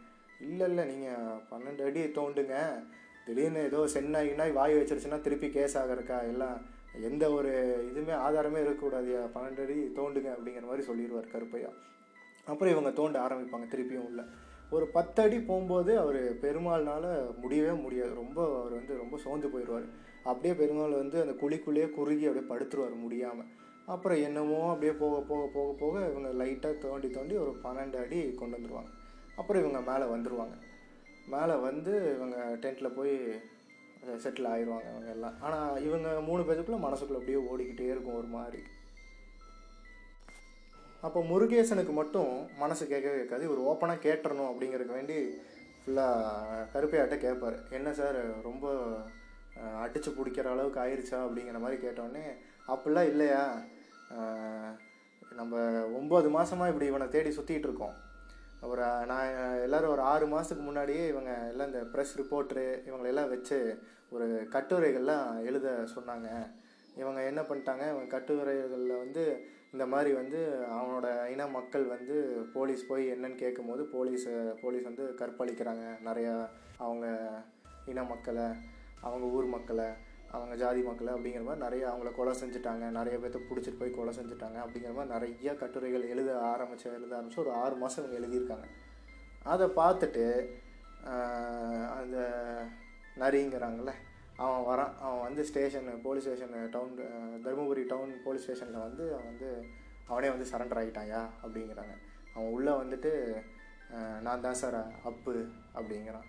இல்லை 0.49 0.65
இல்லை 0.69 0.83
நீங்கள் 0.85 1.41
பன்னெண்டு 1.51 1.83
அடி 1.87 2.01
தோண்டுங்க. 2.17 2.55
திடீர்னு 3.25 3.63
ஏதோ 3.63 3.79
சென்னாயினாய் 3.93 4.53
வாய் 4.53 4.73
வச்சிருச்சுன்னா 4.73 5.21
திருப்பி 5.21 5.49
கேஸ் 5.49 5.77
ஆகிறக்கா? 5.77 6.17
எல்லாம் 6.27 6.57
எந்த 7.09 7.31
ஒரு 7.31 7.51
இதுவுமே 7.89 8.15
ஆதாரமே 8.27 8.61
இருக்கக்கூடாதுயா? 8.61 9.21
பன்னெண்டு 9.35 9.63
அடி 9.65 9.77
தோண்டுங்க 9.99 10.29
அப்படிங்கிற 10.35 10.65
மாதிரி 10.69 10.85
சொல்லிடுவார் 10.87 11.33
கருப்பையா. 11.33 11.69
அப்புறம் 12.45 12.73
இவங்க 12.73 12.91
தோண்ட 12.91 13.19
ஆரம்பிப்பாங்க 13.27 13.67
திருப்பியும் 13.73 14.07
உள்ள. 14.09 14.23
ஒரு 14.69 14.85
பத்து 14.87 15.21
அடி 15.21 15.39
போகும்போது 15.39 15.91
அவர் 15.99 16.21
பெருமாள்னால 16.41 17.05
முடியவே 17.39 17.73
முடியாது. 17.81 18.13
ரொம்ப 18.13 18.39
அவர் 18.59 18.71
வந்து 18.71 18.97
ரொம்ப 18.97 19.17
சோர்ந்து 19.17 19.47
போயிடுவார். 19.47 19.87
அப்படியே 20.23 20.53
பெருமாள் 20.53 21.01
வந்து 21.01 21.17
அந்த 21.21 21.33
குழிக்குள்ளேயே 21.33 21.89
குறுகி 21.89 22.25
அப்படியே 22.25 22.49
படுத்துருவார் 22.49 22.95
முடியாமல் 22.95 23.49
அப்புறம் 23.85 24.19
என்னமோ 24.21 24.57
அப்படியே 24.69 24.91
போக 24.93 25.21
போக 25.21 25.45
போக 25.53 25.69
போக 25.79 25.93
இவங்க 26.09 26.29
லைட்டாக 26.43 26.77
தோண்டி 26.77 27.09
தோண்டி 27.09 27.35
ஒரு 27.35 27.53
பன்னெண்டு 27.63 27.97
அடி 28.03 28.19
கொண்டு 28.33 28.57
வந்துடுவாங்க 28.57 28.91
அப்புறம் 29.35 29.61
இவங்க 29.63 29.79
மேலே 29.91 30.05
வந்துடுவாங்க 30.11 30.55
மேலே 31.33 31.55
வந்து 31.67 31.93
இவங்க 32.15 32.37
டென்ட்டில் 32.63 32.95
போய் 32.97 33.15
செட்டில் 34.23 34.51
ஆயிடுவாங்க 34.51 34.87
அவங்க 34.91 35.09
எல்லாம். 35.15 35.35
ஆனால் 35.45 35.81
இவங்க 35.87 36.09
மூணு 36.27 36.43
பேருக்குள்ளே 36.43 36.79
மனசுக்குள்ள 36.85 37.19
அப்படியே 37.19 37.41
ஓடிக்கிட்டே 37.51 37.87
இருக்கும் 37.93 38.19
ஒரு 38.21 38.29
மாதிரி. 38.37 38.61
அப்போ 41.07 41.19
முருகேசனுக்கு 41.29 41.93
மட்டும் 41.99 42.31
மனசு 42.63 42.83
கேட்கவே 42.87 43.15
கேட்காது 43.19 43.47
இவர் 43.47 43.65
ஓப்பனாக 43.69 44.05
கேட்டுறணும் 44.07 44.51
அப்படிங்கிறதுக்கு 44.51 44.97
வேண்டி 44.97 45.17
ஃபுல்லாக 45.83 46.65
கருப்பையாட்ட 46.73 47.15
கேட்பார். 47.25 47.57
என்ன 47.77 47.93
சார் 47.99 48.19
ரொம்ப 48.49 48.65
அடித்து 49.83 50.01
அடிச்சு 50.01 50.11
பிடிக்கிற 50.17 50.49
அளவுக்கு 50.51 50.79
ஆயிடுச்சா 50.83 51.17
அப்படிங்கிற 51.25 51.59
மாதிரி 51.63 51.77
கேட்டோடனே 51.85 52.25
அப்படிலாம் 52.73 53.09
இல்லையா? 53.11 53.41
நம்ம 55.39 55.59
ஒம்பது 55.99 56.29
மாதமாக 56.35 56.71
இப்படி 56.71 56.89
இவனை 56.91 57.07
தேடி 57.09 57.29
சுற்றிட்டு 57.37 57.67
இருக்கோம். 57.69 57.95
ஒரு 58.61 59.05
நான் 59.05 59.61
எல்லாரும் 59.61 59.91
ஒரு 59.91 60.01
ஆறு 60.01 60.27
மாதத்துக்கு 60.27 60.63
முன்னாடியே 60.63 61.07
இவங்க 61.07 61.47
எல்லாம் 61.47 61.67
இந்த 61.67 61.79
ப்ரெஸ் 61.93 62.13
ரிப்போர்ட்ரு 62.17 62.65
இவங்களெல்லாம் 62.89 63.29
வச்சு 63.29 63.79
ஒரு 64.09 64.47
கட்டுரைகள்லாம் 64.51 65.43
எழுத 65.43 65.85
சொன்னாங்க. 65.95 66.29
இவங்க 66.95 67.23
என்ன 67.23 67.41
பண்ணிட்டாங்க? 67.41 67.83
இவங்க 67.89 68.19
கட்டுரைகளில் 68.19 68.97
வந்து 68.97 69.45
இந்த 69.71 69.85
மாதிரி 69.85 70.13
வந்து 70.13 70.65
அவனோட 70.71 71.27
இன 71.27 71.47
மக்கள் 71.47 71.83
வந்து 71.83 72.45
போலீஸ் 72.53 72.87
போய் 72.87 73.11
என்னன்னு 73.11 73.35
கேட்கும்போது 73.35 73.85
போலீஸ் 73.85 74.27
போலீஸ் 74.61 74.83
வந்து 74.83 75.03
கற்பழிக்கிறாங்க. 75.17 75.85
நிறையா 76.05 76.49
அவங்க 76.77 77.07
இன 77.85 78.03
மக்களை 78.03 78.43
அவங்க 79.01 79.27
ஊர் 79.27 79.45
மக்களை. 79.45 79.89
அவங்க 80.35 80.53
ஜாதி 80.61 80.81
மக்களை 80.87 81.11
அப்படிங்கிற 81.15 81.43
மாதிரி 81.47 81.63
நிறைய 81.65 81.83
அவங்கள 81.91 82.09
கொலை 82.17 82.33
செஞ்சுட்டாங்க. 82.41 82.85
நிறைய 82.99 83.15
பேர்த்த 83.21 83.39
பிடிச்சிட்டு 83.49 83.81
போய் 83.81 83.97
கொலை 83.97 84.11
செஞ்சுட்டாங்க 84.19 84.57
அப்படிங்கிற 84.63 84.93
மாதிரி 84.97 85.13
நிறைய 85.15 85.53
கட்டுரைகள் 85.61 86.11
எழுத 86.13 86.31
ஆரம்பிச்சு 86.51 86.87
எழுத 86.99 87.13
ஆரம்பித்து 87.17 87.43
ஒரு 87.45 87.53
ஆறு 87.63 87.75
மாதம் 87.81 88.01
இவங்க 88.03 88.19
எழுதியிருக்காங்க. 88.21 88.67
அதை 89.53 89.67
பார்த்துட்டு 89.81 90.25
அந்த 91.99 92.17
நரிங்கிறாங்கல்ல 93.21 93.93
அவன் 94.43 94.67
வரான். 94.69 94.93
அவன் 95.05 95.25
வந்து 95.27 95.41
station 95.49 95.87
police 96.03 96.25
station 96.25 96.53
town 96.75 96.93
Dharmapuri 97.45 97.83
town 97.93 98.13
police 98.25 98.45
ஸ்டேஷனில் 98.45 98.85
வந்து 98.87 99.03
அவன் 99.15 99.29
வந்து 99.31 99.49
அவனே 100.11 100.29
வந்து 100.33 100.51
சரண்டர் 100.51 100.79
ஆகிட்டாயா 100.81 101.21
அப்படிங்கிறாங்க. 101.43 101.93
அவன் 102.35 102.53
உள்ளே 102.55 102.73
வந்துட்டு 102.81 103.11
நான் 104.25 104.45
தான் 104.45 104.59
சார் 104.61 104.77
அப்பு 105.09 105.33
அப்படிங்கிறான். 105.77 106.27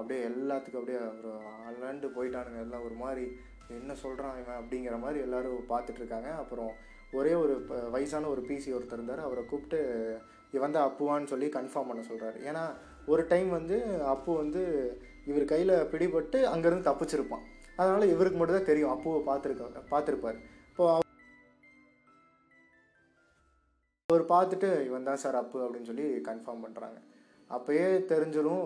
அப்படியே 0.00 0.20
எல்லாத்துக்கும் 0.30 0.80
அப்படியே 0.80 1.00
ஒரு 1.18 1.32
அலண்டு 1.68 2.08
போயிட்டானுங்க. 2.16 2.60
எல்லாம் 2.66 2.86
ஒரு 2.88 2.96
மாதிரி 3.04 3.24
என்ன 3.78 3.94
சொல்கிறான் 4.04 4.38
இவன்? 4.42 4.60
அப்படிங்கிற 4.60 4.94
மாதிரி 5.04 5.18
எல்லோரும் 5.26 5.70
பார்த்துட்ருக்காங்க. 5.72 6.30
அப்புறம் 6.42 6.70
ஒரே 7.18 7.32
ஒரு 7.42 7.54
வயசான 7.94 8.28
ஒரு 8.34 8.42
பிசி 8.48 8.70
ஒருத்தர் 8.76 8.98
இருந்தார். 8.98 9.26
அவரை 9.26 9.42
கூப்பிட்டு 9.52 9.80
இவன் 10.56 10.74
தான் 10.76 10.88
அப்புவான்னு 10.88 11.30
சொல்லி 11.32 11.48
கன்ஃபார்ம் 11.56 11.90
பண்ண 11.90 12.02
சொல்கிறாரு 12.10 12.38
ஏன்னா 12.50 12.64
ஒரு 13.12 13.22
டைம் 13.32 13.50
வந்து 13.58 13.76
அப்பு 14.14 14.30
வந்து 14.42 14.62
இவர் 15.30 15.44
கையில் 15.52 15.74
பிடிபட்டு 15.92 16.38
அங்கேருந்து 16.52 16.88
தப்பிச்சிருப்பான். 16.88 17.44
அதனால் 17.80 18.12
இவருக்கு 18.14 18.38
மட்டும் 18.38 18.58
தான் 18.58 18.70
தெரியும் 18.70 18.92
அப்புவை 18.94 19.20
பார்த்துருக்க 19.30 19.84
பார்த்துருப்பார். 19.92 20.40
இப்போது 20.70 21.08
அவர் 24.08 24.24
பார்த்துட்டு 24.34 24.68
இவன் 24.88 25.08
தான் 25.08 25.22
சார் 25.24 25.40
அப்பு 25.40 25.58
அப்படின்னு 25.64 25.90
சொல்லி 25.90 26.06
கன்ஃபார்ம் 26.28 26.64
பண்ணுறாங்க 26.64 26.98
அப்போயே 27.56 27.86
தெரிஞ்சிடும் 28.12 28.64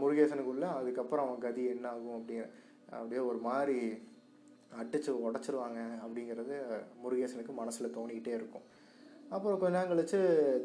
முருகேசனுக்குள்ள 0.02 0.66
அதுக்கப்புறம் 0.78 1.26
அவன் 1.26 1.44
கதி 1.46 1.64
என்ன 1.74 1.86
ஆகும் 1.94 2.16
அப்படிங்கிற 2.18 2.46
அப்படியே 2.98 3.22
ஒரு 3.30 3.38
மாதிரி 3.48 3.78
அடிச்சு 4.82 5.10
உடச்சிருவாங்க 5.26 5.80
அப்படிங்கிறது 6.04 6.56
முருகேசனுக்கு 7.02 7.52
மனசில் 7.60 7.94
தோணிக்கிட்டே 7.96 8.32
இருக்கும். 8.38 8.66
அப்புறம் 9.34 9.58
கொஞ்ச 9.60 9.74
நேரம் 9.76 9.92
கழிச்சு 9.92 10.18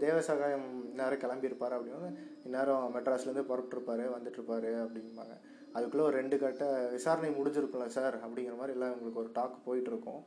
தேவசகாயம் 0.03 0.65
இந்நேரம் 0.91 1.21
கிளம்பியிருப்பார் 1.23 1.75
அப்படின்னு 1.77 2.09
இந்நேரம் 2.47 2.85
மெட்ராஸ்லேருந்து 2.95 3.49
புறப்பட்டுருப்பாரு 3.49 4.05
வந்துட்டுருப்பாரு 4.15 4.71
அப்படிம்பாங்க. 4.85 5.35
அதுக்குள்ளே 5.75 6.05
ஒரு 6.07 6.15
ரெண்டு 6.21 6.37
கட்ட 6.43 6.65
விசாரணை 6.95 7.29
முடிஞ்சிருக்கும்ல 7.37 7.87
சார் 7.97 8.15
அப்படிங்கிற 8.25 8.55
மாதிரி 8.59 8.75
எல்லாம் 8.77 8.93
உங்களுக்கு 8.95 9.21
ஒரு 9.23 9.31
டாக் 9.37 9.65
போயிட்டுருக்கும். 9.67 10.21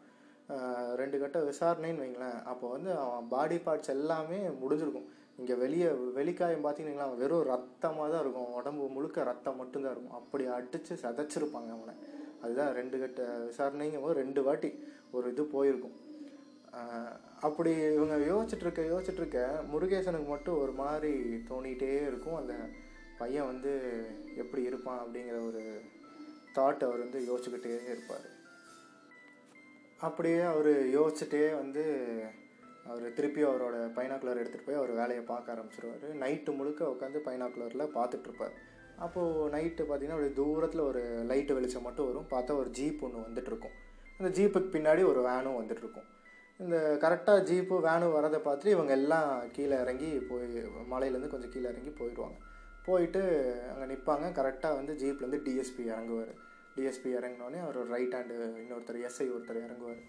ரெண்டு 1.01 1.17
கட்ட 1.23 1.39
விசாரணைன்னு 1.49 2.03
வைங்களேன் 2.05 2.39
அப்போ 2.53 2.67
வந்து 2.77 2.91
அவன் 3.05 3.29
பாடி 3.35 3.59
பார்ட்ஸ் 3.67 3.95
எல்லாமே 3.97 4.39
முடிஞ்சிருக்கும். 4.63 5.09
இங்கே 5.41 5.55
வெளியே 5.65 5.89
வெளிக்காயம் 6.19 6.65
பார்த்தீங்கன்னா 6.65 7.07
வெறும் 7.21 7.49
ரத்தமாக 7.51 8.09
தான் 8.13 8.23
இருக்கும் 8.25 8.57
உடம்பு 8.61 8.87
முழுக்க 8.97 9.23
ரத்தம் 9.31 9.61
மட்டும்தான் 9.61 9.95
இருக்கும். 9.95 10.19
அப்படி 10.21 10.45
அடித்து 10.57 10.95
சதைச்சிருப்பாங்க 11.05 11.71
அவனை. 11.77 11.95
அதுதான் 12.43 12.73
ரெண்டு 12.79 12.97
கட்ட 13.01 13.23
விசாரணைங்கும் 13.49 14.05
போது 14.07 14.21
ரெண்டு 14.23 14.41
வாட்டி 14.47 14.71
ஒரு 15.17 15.27
இது 15.33 15.43
போயிருக்கும். 15.55 15.97
அப்படி 17.47 17.71
இவங்க 17.97 18.17
யோசிச்சுட்ருக்க 18.33 18.83
இருக்க 19.21 19.41
முருகேசனுக்கு 19.73 20.29
மட்டும் 20.33 20.61
ஒரு 20.65 20.73
மாதிரி 20.83 21.13
தோணிகிட்டே 21.51 21.91
இருக்கும். 22.11 22.39
அந்த 22.41 22.55
பையன் 23.21 23.51
வந்து 23.53 23.73
எப்படி 24.43 24.63
இருப்பான் 24.69 25.01
அப்படிங்கிற 25.05 25.39
ஒரு 25.49 25.63
தாட் 26.57 26.87
அவர் 26.89 27.05
வந்து 27.05 27.21
யோசிச்சுக்கிட்டே 27.31 27.73
இருப்பார். 27.95 28.29
அப்படியே 30.09 30.41
அவர் 30.53 30.73
யோசிச்சுட்டே 30.99 31.45
வந்து 31.63 31.85
அவர் 32.91 33.17
திருப்பி 33.19 33.41
அவரோட 33.49 33.77
பைனாக்குலர் 33.97 34.41
எடுத்துகிட்டு 34.43 34.69
போய் 34.69 34.81
அவர் 34.81 34.93
வேலையை 35.01 35.23
பார்க்க 35.33 35.55
ஆரம்பிச்சிருவார். 35.55 36.05
நைட்டு 36.23 36.51
முழுக்க 36.59 36.93
உட்காந்து 36.95 37.21
பைனாக்குலரில் 37.27 37.95
பார்த்துட்ருப்பார் 37.97 38.55
அப்போது 39.05 39.51
நைட்டு 39.55 39.83
பார்த்தீங்கன்னா 39.89 40.17
அப்படியே 40.17 40.35
தூரத்தில் 40.41 40.89
ஒரு 40.89 41.03
லைட்டு 41.31 41.57
வெளிச்சம் 41.59 41.87
மட்டும் 41.89 42.09
வரும். 42.09 42.31
பார்த்தா 42.33 42.57
ஒரு 42.63 42.71
ஜீப் 42.79 43.05
ஒன்று 43.07 43.27
வந்துட்டுருக்கும் 43.27 43.77
அந்த 44.19 44.31
ஜீப்புக்கு 44.39 44.75
பின்னாடி 44.77 45.03
ஒரு 45.11 45.21
வேனும் 45.29 45.59
வந்துட்டுருக்கும் 45.61 46.09
இந்த 46.61 46.77
கரெக்டாக 47.03 47.45
ஜீப்பு 47.51 47.75
வேனும் 47.87 48.15
வரதை 48.17 48.39
பார்த்துட்டு 48.47 48.75
இவங்க 48.77 48.93
எல்லாம் 49.01 49.31
கீழே 49.57 49.77
இறங்கி 49.85 50.11
போய் 50.31 50.49
மலையிலேருந்து 50.93 51.33
கொஞ்சம் 51.35 51.53
கீழே 51.55 51.69
இறங்கி 51.73 51.93
போயிடுவாங்க. 52.01 52.37
போயிட்டு 52.87 53.23
அங்கே 53.71 53.87
நிற்பாங்க 53.93 54.27
கரெக்டாக 54.39 54.79
வந்து 54.79 54.93
ஜீப்லேருந்து 55.03 55.41
டிஎஸ்பி 55.47 55.83
இறங்குவார். 55.93 56.33
டிஎஸ்பி 56.75 57.11
இறங்கினோடனே 57.19 57.61
அவர் 57.67 57.79
ரைட் 57.95 58.17
ஹேண்டு 58.17 58.37
இன்னொருத்தர் 58.63 58.99
எஸ்ஐ 59.07 59.27
ஒருத்தர் 59.37 59.65
இறங்குவார். 59.67 60.03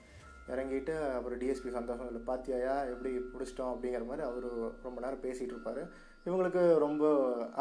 இறங்கிட்டு 0.48 0.94
அப்புறம் 1.16 1.40
டிஎஸ்பி 1.40 1.70
சந்தோஷம் 1.78 2.08
இல்லை. 2.12 2.22
பாத்தியாயா 2.30 2.76
எப்படி 2.94 3.12
பிடிச்சிட்டோம் 3.34 3.72
அப்படிங்கிற 3.74 4.06
மாதிரி 4.06 4.26
அவர் 4.28 4.48
ரொம்ப 4.88 4.98
நேரம் 5.04 5.24
பேசிகிட்டு 5.26 5.56
இருப்பார். 5.56 5.82
இவங்களுக்கு 6.26 6.62
ரொம்ப 6.86 7.04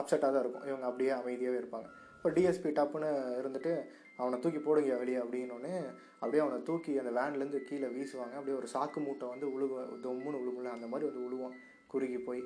அப்செட்டாக 0.00 0.30
தான் 0.34 0.44
இருக்கும். 0.44 0.66
இவங்க 0.70 0.86
அப்படியே 0.90 1.10
அமைதியாகவே 1.18 1.60
இருப்பாங்க. 1.62 1.88
இப்போ 2.16 2.30
டிஎஸ்பி 2.36 2.70
டப்புன்னு 2.78 3.10
இருந்துட்டு 3.40 3.72
அவனை 4.16 4.38
தூக்கி 4.38 4.58
போடுங்க 4.58 4.96
வெளியே 5.02 5.18
அப்படின்னோடனே 5.18 5.74
அப்படியே 6.20 6.42
அவனை 6.44 6.62
தூக்கி 6.62 6.98
அந்த 7.02 7.12
வேன்லேருந்து 7.18 7.60
கீழே 7.68 7.88
வீசுவாங்க. 7.96 8.34
அப்படியே 8.38 8.56
ஒரு 8.56 8.68
சாக்கு 8.74 8.98
மூட்டை 9.04 9.28
வந்து 9.28 9.46
உழுவ 9.54 9.84
தொம்முன்னு 10.06 10.40
உழுவுல 10.42 10.74
அந்த 10.76 10.86
மாதிரி 10.86 11.08
வந்து 11.10 11.26
உழுவான் 11.28 11.56
குறுகி 11.86 12.18
போய் 12.18 12.42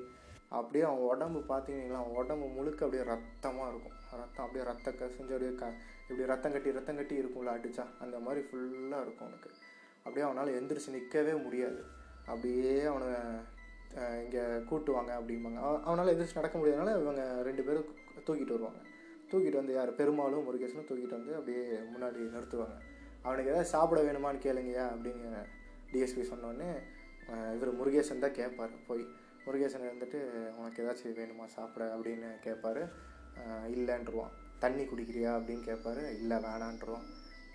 அப்படியே 0.57 0.83
அவன் 0.85 1.07
உடம்பு 1.11 1.39
பார்த்தீங்கன்னா 1.51 1.99
அவன் 2.01 2.17
உடம்பு 2.21 2.47
முழுக்க 2.57 2.85
அப்படியே 2.85 3.03
ரத்தமாக 3.11 3.69
இருக்கும். 3.71 3.95
ரத்தம் 4.21 4.45
அப்படியே 4.45 4.65
ரத்த 4.71 4.91
கசிஞ்சு 4.99 5.35
அப்படியே 5.35 5.53
க 5.61 5.71
இப்படி 6.09 6.25
ரத்தம் 6.31 6.51
கட்டி 6.51 6.71
ரத்தம் 6.77 6.95
கட்டி 6.95 7.15
இருக்கும்ல 7.21 7.55
அடிச்சா. 7.57 7.85
அந்த 7.99 8.19
மாதிரி 8.19 8.45
ஃபுல்லாக 8.47 9.05
இருக்கும் 9.05 9.27
அவனுக்கு. 9.27 9.51
அப்படியே 10.05 10.25
அவனால் 10.27 10.55
எந்திரிச்சு 10.59 10.95
நிற்கவே 10.95 11.33
முடியாது. 11.45 11.79
அப்படியே 12.31 12.73
அவனை 12.91 13.09
இங்கே 14.23 14.43
கூட்டுவாங்க 14.69 15.11
அப்படிம்பாங்க. 15.19 15.59
அவனால் 15.87 16.11
எந்திரிச்சு 16.13 16.39
நடக்க 16.39 16.55
முடியாதனால 16.59 16.93
இவங்க 17.01 17.23
ரெண்டு 17.47 17.63
பேரும் 17.67 17.89
தூக்கிட்டு 18.27 18.55
வருவாங்க. 18.55 18.81
தூக்கிட்டு 19.31 19.61
வந்து 19.61 19.75
யார்? 19.77 19.91
பெருமாளும் 19.99 20.45
முருகேசனும் 20.47 20.87
தூக்கிட்டு 20.89 21.17
வந்து 21.19 21.33
அப்படியே 21.39 21.63
முன்னாடி 21.93 22.19
நிறுத்துவாங்க. 22.35 22.77
அவனுக்கு 23.27 23.51
ஏதாவது 23.51 23.73
சாப்பிட 23.75 23.99
வேணுமான்னு 24.07 24.45
கேளுங்கய்யா 24.45 24.85
அப்படின்னு 24.95 25.29
டிஎஸ்பி 25.91 26.23
சொன்னோடனே 26.31 26.69
இவர் 27.55 27.77
முருகேசன் 27.79 28.23
தான் 28.23 28.37
கேட்பார் 28.39 28.73
போய் 28.87 29.03
முருகேசன் 29.45 29.87
இருந்துட்டு 29.87 30.19
உனக்கு 30.59 30.81
ஏதாச்சும் 30.83 31.19
வேணுமா 31.21 31.45
சாப்பிட? 31.57 31.85
அப்படின்னு 31.95 32.29
கேட்பாரு 32.45 32.83
இல்லைன்றவான் 33.75 34.35
தண்ணி 34.63 34.83
குடிக்கிறியா? 34.83 35.31
அப்படின்னு 35.37 35.63
கேட்பாரு 35.69 36.03
இல்லை 36.19 36.37
வேணான்றோம் 36.45 37.05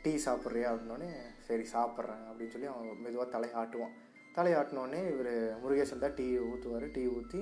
டீ 0.04 0.12
சாப்பிட்றியா 0.26 0.68
அப்படின்னோடனே 0.70 1.10
சரி 1.46 1.64
சாப்பிட்றேன் 1.72 2.22
அப்படின்னு 2.28 2.54
சொல்லி 2.54 2.68
அவன் 2.72 3.02
மெதுவாக 3.04 3.28
தலையாட்டுவான் 3.34 3.96
தலையாட்டினோடனே 4.36 5.00
இவர் 5.12 5.32
முருகேசன் 5.62 6.04
தான் 6.04 6.16
டீ 6.18 6.26
ஊற்றுவார் 6.50 6.86
டீ 6.96 7.02
ஊற்றி 7.16 7.40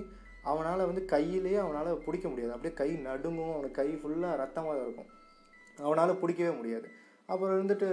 அவனால் 0.50 0.88
வந்து 0.90 1.02
கையிலேயே 1.12 1.58
அவனால் 1.62 2.02
பிடிக்க 2.04 2.26
முடியாது. 2.28 2.52
அப்படியே 2.54 2.74
கை 2.80 2.90
நடுங்கும் 3.06 3.54
அவனுக்கு 3.54 3.78
கை 3.80 3.88
ஃபுல்லாக 4.00 4.38
ரத்தமாக 4.42 4.82
இருக்கும். 4.84 5.10
அவனால் 5.86 6.20
பிடிக்கவே 6.20 6.52
முடியாது. 6.60 6.88
அப்புறம் 7.32 7.54
இருந்துட்டு 7.56 7.88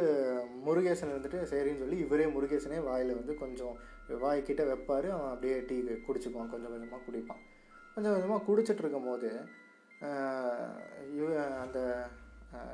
முருகேசன் 0.68 1.12
இருந்துட்டு 1.14 1.40
சரின்னு 1.52 1.82
சொல்லி 1.84 1.98
இவரே 2.06 2.26
முருகேசனே 2.36 2.78
வாயில் 2.88 3.18
வந்து 3.20 3.34
கொஞ்சம் 3.42 3.76
வாய்க்கிட்ட 4.24 4.64
வைப்பார். 4.72 5.08
அவன் 5.16 5.32
அப்படியே 5.34 5.58
டீ 5.70 5.78
குடிச்சுக்குவான். 6.08 6.52
கொஞ்சம் 6.54 6.74
கொஞ்சமாக 6.74 7.02
குடிப்பான். 7.08 7.42
கொஞ்சம் 7.96 8.14
கொஞ்சமாக 8.16 8.46
குடிச்சிட்டு 8.50 8.84
இருக்கும்போது 8.84 9.32
இவ 11.18 11.28
அந்த 11.64 11.80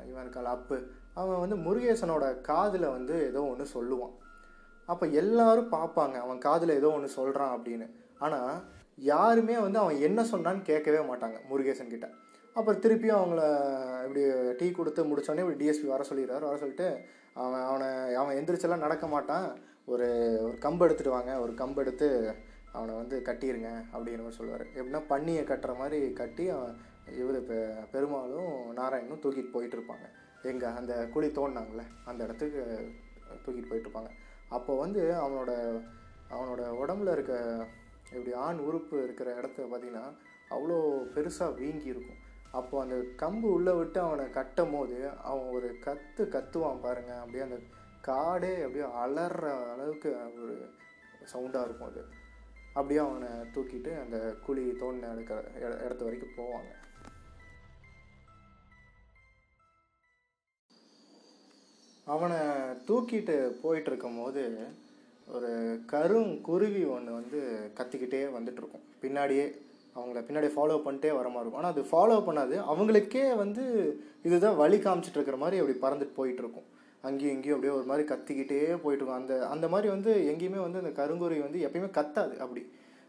இவன் 0.08 0.22
இருக்கால 0.24 0.52
அப்பு. 0.56 0.76
அவன் 1.20 1.42
வந்து 1.44 1.56
முருகேசனோட 1.66 2.26
காதில் 2.50 2.94
வந்து 2.96 3.16
ஏதோ 3.30 3.40
ஒன்று 3.52 3.64
சொல்லுவான். 3.76 4.14
அப்போ 4.88 5.04
எல்லாரும் 5.22 5.72
பார்ப்பாங்க 5.74 6.16
அவன் 6.24 6.44
காதில் 6.46 6.78
ஏதோ 6.80 6.90
ஒன்று 6.96 7.16
சொல்கிறான் 7.18 7.54
அப்படின்னு. 7.56 7.86
ஆனால் 8.24 8.52
யாருமே 9.12 9.56
வந்து 9.64 9.78
அவன் 9.82 10.02
என்ன 10.08 10.20
சொன்னான்னு 10.32 10.62
கேட்கவே 10.70 11.00
மாட்டாங்க 11.10 11.36
முருகேசன் 11.50 11.92
கிட்ட. 11.94 12.08
அப்புறம் 12.56 12.80
திருப்பியும் 12.84 13.18
அவங்கள 13.18 13.42
இப்படி 14.06 14.22
டீ 14.58 14.66
கொடுத்து 14.70 15.02
முடிச்சோடனே 15.10 15.44
இப்படி 15.44 15.60
டிஎஸ்பி 15.60 15.86
வர 15.92 16.04
சொல்லிடுறாரு. 16.08 16.44
வர 16.50 16.56
சொல்லிட்டு 16.62 16.88
அவன் 17.42 17.66
அவனை 17.68 17.88
அவன் 18.20 18.38
எந்திரிச்செல்லாம் 18.38 18.84
நடக்க 18.86 19.06
மாட்டான். 19.14 19.46
ஒரு 19.92 20.08
ஒரு 20.46 20.56
கம்பு 20.64 20.84
எடுத்துட்டு 20.86 21.16
வாங்க 21.16 21.32
ஒரு 21.44 21.52
கம்பு 21.60 21.80
எடுத்து 21.84 22.08
அவனை 22.76 22.92
வந்து 22.98 23.16
கட்டிடுங்க 23.28 23.70
அப்படிங்கிற 23.92 24.22
மாதிரி 24.24 24.38
சொல்லுவார். 24.40 24.64
எப்படின்னா 24.76 25.00
பன்னியை 25.12 25.42
கட்டுற 25.48 25.72
மாதிரி 25.80 25.98
கட்டி 26.20 26.44
அவன் 26.56 26.74
இவர் 27.20 27.38
பெ 27.42 27.56
பெருமாளும் 27.90 28.54
நாராயணும் 28.78 29.22
தூக்கிட்டு 29.22 29.54
போயிட்டுருப்பாங்க 29.54 30.06
எங்கள் 30.42 30.52
எங்கே 30.52 30.66
அந்த 30.66 30.92
குழி 31.12 31.28
தோண்டினாங்களே 31.28 31.84
அந்த 32.04 32.20
இடத்துக்கு 32.24 32.62
தூக்கிட்டு 33.44 33.70
போயிட்டுருப்பாங்க 33.70 34.10
அப்போ 34.48 34.72
வந்து 34.76 35.02
அவனோட 35.12 35.52
அவனோட 36.30 36.62
உடம்புல 36.82 37.12
இருக்க 37.12 37.34
இப்படி 38.12 38.32
ஆண் 38.32 38.58
உறுப்பு 38.58 38.96
இருக்கிற 39.02 39.28
இடத்த 39.34 39.62
பார்த்திங்கன்னா 39.62 40.04
அவ்வளோ 40.50 40.76
பெருசாக 41.14 41.54
வீங்கி 41.54 41.86
இருக்கும். 41.86 42.20
அப்போ 42.50 42.80
அந்த 42.80 42.96
கம்பு 43.16 43.46
உள்ளே 43.48 43.72
விட்டு 43.72 44.00
அவனை 44.00 44.30
கட்டும் 44.30 44.70
போது 44.70 44.96
அவன் 45.10 45.46
ஒரு 45.52 45.68
கத்து 45.84 46.22
கத்துவான் 46.34 46.82
பாருங்க. 46.82 47.12
அப்படியே 47.18 47.44
அந்த 47.44 47.58
காடே 48.00 48.52
அப்படியே 48.62 48.86
அலற 49.02 49.44
அளவுக்கு 49.72 50.10
ஒரு 50.42 50.56
சவுண்டாக 51.32 51.64
இருக்கும் 51.64 51.90
அது. 51.90 52.02
அப்படியே 52.72 53.00
அவனை 53.00 53.30
தூக்கிட்டு 53.54 53.92
அந்த 54.00 54.18
குழி 54.46 54.64
தோண்டின 54.80 55.10
எடுக்கிற 55.14 55.38
இடத்த 55.62 55.84
இடத்து 55.86 56.04
வரைக்கும் 56.04 56.36
போவாங்க. 56.36 56.70
அவனை 62.06 62.38
தூக்கிட்டு 62.88 63.36
போயிட்டு 63.62 63.90
இருக்கும்போது 63.90 64.42
ஒரு 65.28 65.50
கரும் 65.92 66.32
குருவி 66.48 66.82
ஒன்று 66.94 67.12
வந்து 67.18 67.40
கத்திக்கிட்டே 67.78 68.20
வந்துட்டு 68.36 68.60
இருக்கும் 68.62 68.86
பின்னாடியே 69.02 69.44
அவங்கள 69.96 70.18
பின்னாடி 70.26 70.48
ஃபாலோ 70.54 70.76
பண்ணிட்டே 70.84 71.10
வர 71.16 71.26
மாதிரி 71.28 71.44
இருக்கும். 71.44 71.60
ஆனால் 71.60 71.72
அது 71.74 71.82
ஃபாலோ 71.90 72.16
பண்ணாது. 72.28 72.54
அவங்களுக்கே 72.72 73.24
வந்து 73.42 73.64
இதுதான் 74.26 74.60
வழி 74.62 74.78
காமிச்சிட்டு 74.84 75.18
இருக்கிற 75.18 75.38
மாதிரி 75.44 75.60
அப்படி 75.62 75.76
பறந்துட்டு 75.84 76.18
போயிட்டு 76.20 76.42
இருக்கும் 76.44 76.68
அங்கேயும் 77.08 77.34
இங்கேயும் 77.34 77.56
அப்படியே 77.56 77.74
ஒரு 77.78 77.86
மாதிரி 77.90 78.04
கத்திக்கிட்டே 78.10 78.60
போயிட்டு 78.84 79.02
இருக்கும் 79.02 79.20
அந்த 79.20 79.34
அந்த 79.54 79.66
மாதிரி 79.72 79.88
வந்து 79.94 80.12
எங்கேயுமே 80.32 80.60
வந்து 80.66 80.82
அந்த 80.82 80.92
கருங்குருவி 81.00 81.42
வந்து 81.46 81.64
எப்பயுமே 81.66 81.90
கத்தாது 81.98 82.34
அப்படி. 82.44 82.62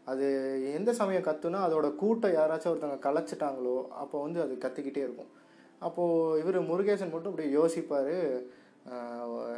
அது 0.06 0.26
எந்த 0.78 0.90
சமயம் 1.00 1.26
கத்துனா 1.28 1.60
அதோட 1.66 1.88
கூட்டம் 2.00 2.36
யாராச்சும் 2.38 2.72
ஒருத்தவங்க 2.72 3.06
கலைச்சிட்டாங்களோ 3.08 3.76
அப்போ 4.02 4.16
வந்து 4.26 4.40
அது 4.44 4.54
கத்திக்கிட்டே 4.64 5.02
இருக்கும். 5.06 5.30
அப்போது 5.86 6.40
இவர் 6.42 6.58
முருகேசன் 6.70 7.14
மட்டும் 7.14 7.32
அப்படியே 7.32 7.52
யோசிப்பார் 7.58 8.16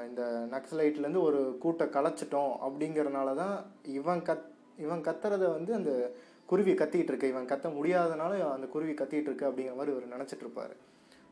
இந்த 0.08 0.46
நக்சலைட்லேருந்து 0.50 1.20
ஒரு 1.20 1.58
கூட்டை 1.64 1.86
கலைச்சிட்டோம் 1.86 2.52
அப்படிங்கிறனால 2.66 3.34
தான் 3.34 3.72
இவன் 3.82 4.22
கத் 4.22 4.46
இவன் 4.76 5.00
கத்துறத 5.00 5.52
வந்து 5.52 5.74
அந்த 5.74 6.12
குருவி 6.46 6.72
கத்திக்கிட்டு 6.72 7.12
இருக்கு. 7.12 7.28
இவன் 7.28 7.46
கத்த 7.46 7.68
முடியாதனால 7.68 8.52
அந்த 8.52 8.66
குருவி 8.66 8.92
கத்திக்கிட்டு 8.92 9.30
இருக்கு 9.30 9.48
அப்படிங்கிற 9.50 9.74
மாதிரி 9.74 9.96
இவர் 9.96 10.20
நினச்சிட்டு 10.20 10.44
இருப்பார். 10.46 10.74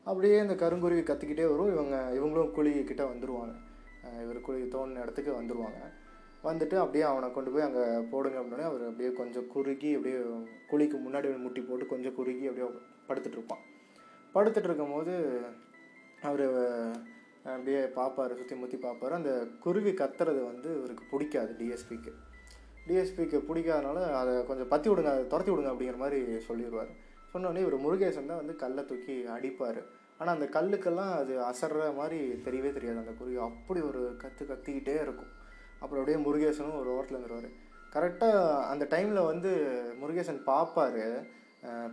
அப்படியே 0.04 0.38
இந்த 0.38 0.54
கருங்குருவி 0.54 1.02
கத்திக்கிட்டே 1.10 1.46
வரும். 1.50 1.72
இவங்க 1.72 2.12
இவங்களும் 2.14 2.50
குழி 2.50 2.70
வந்துடுவாங்க 2.70 3.54
இவர் 4.22 4.40
குழி 4.40 4.62
தோணுன 4.62 5.00
இடத்துக்கு 5.00 5.32
வந்துடுவாங்க 5.32 5.82
வந்துட்டு 6.44 6.76
அப்படியே 6.76 7.04
அவனை 7.04 7.30
கொண்டு 7.32 7.50
போய் 7.50 7.62
அங்கே 7.62 7.84
போடுங்க 8.10 8.38
அப்படின்னே 8.38 8.64
அவர் 8.70 8.82
அப்படியே 8.86 9.12
கொஞ்சம் 9.12 9.46
குறுகி 9.46 9.94
அப்படியே 9.94 10.18
குழிக்கு 10.70 10.96
முன்னாடி 11.04 11.38
முட்டி 11.38 11.60
போட்டு 11.60 11.86
கொஞ்சம் 11.86 12.14
குறுகி 12.14 12.46
அப்படியே 12.46 12.80
படுத்துட்டு 13.08 13.38
இருப்பான். 13.38 13.62
படுத்துட்டு 14.34 14.68
இருக்கும்போது 14.70 15.40
அவர் 16.22 16.44
அப்படியே 17.52 17.80
பார்ப்பாரு 17.98 18.32
சுற்றி 18.38 18.54
முற்றி 18.60 18.78
பார்ப்பாரு 18.84 19.14
அந்த 19.20 19.32
குருவி 19.64 19.92
கத்துறது 20.00 20.40
வந்து 20.50 20.68
இவருக்கு 20.78 21.04
பிடிக்காது 21.12 21.52
டிஎஸ்பிக்கு 21.58 22.12
டிஎஸ்பிக்கு 22.86 23.38
பிடிக்காதனால 23.48 23.98
அதை 24.20 24.32
கொஞ்சம் 24.48 24.70
பற்றி 24.72 24.88
விடுங்க 24.90 25.10
அதை 25.14 25.24
துரத்தி 25.32 25.50
விடுங்க 25.52 25.72
அப்படிங்கிற 25.72 25.98
மாதிரி 26.04 26.20
சொல்லிடுவார் 26.48 26.90
சொன்னோடனே 27.32 27.62
இவர் 27.64 27.84
முருகேசன் 27.84 28.30
தான் 28.30 28.40
வந்து 28.40 28.54
கல்லை 28.62 28.82
தூக்கி 28.90 29.14
அடிப்பார். 29.36 29.80
ஆனால் 30.18 30.34
அந்த 30.36 30.46
கல்லுக்கெல்லாம் 30.56 31.12
அது 31.20 31.34
அசர்ற 31.50 31.86
மாதிரி 32.00 32.18
தெரியவே 32.44 32.70
தெரியாது 32.76 33.02
அந்த 33.02 33.14
குருவி. 33.20 33.38
அப்படி 33.46 33.80
ஒரு 33.90 34.02
கற்று 34.22 34.42
கத்திக்கிட்டே 34.50 34.94
இருக்கும். 35.04 35.30
அப்புறம் 35.80 36.00
அப்படியே 36.00 36.18
முருகேசனும் 36.26 36.80
ஒரு 36.82 36.90
ஓரத்தில் 36.96 37.16
இருந்துருவார். 37.16 37.48
கரெக்டாக 37.94 38.44
அந்த 38.72 38.84
டைமில் 38.92 39.28
வந்து 39.30 39.50
முருகேசன் 40.02 40.40
பார்ப்பாரு 40.50 41.06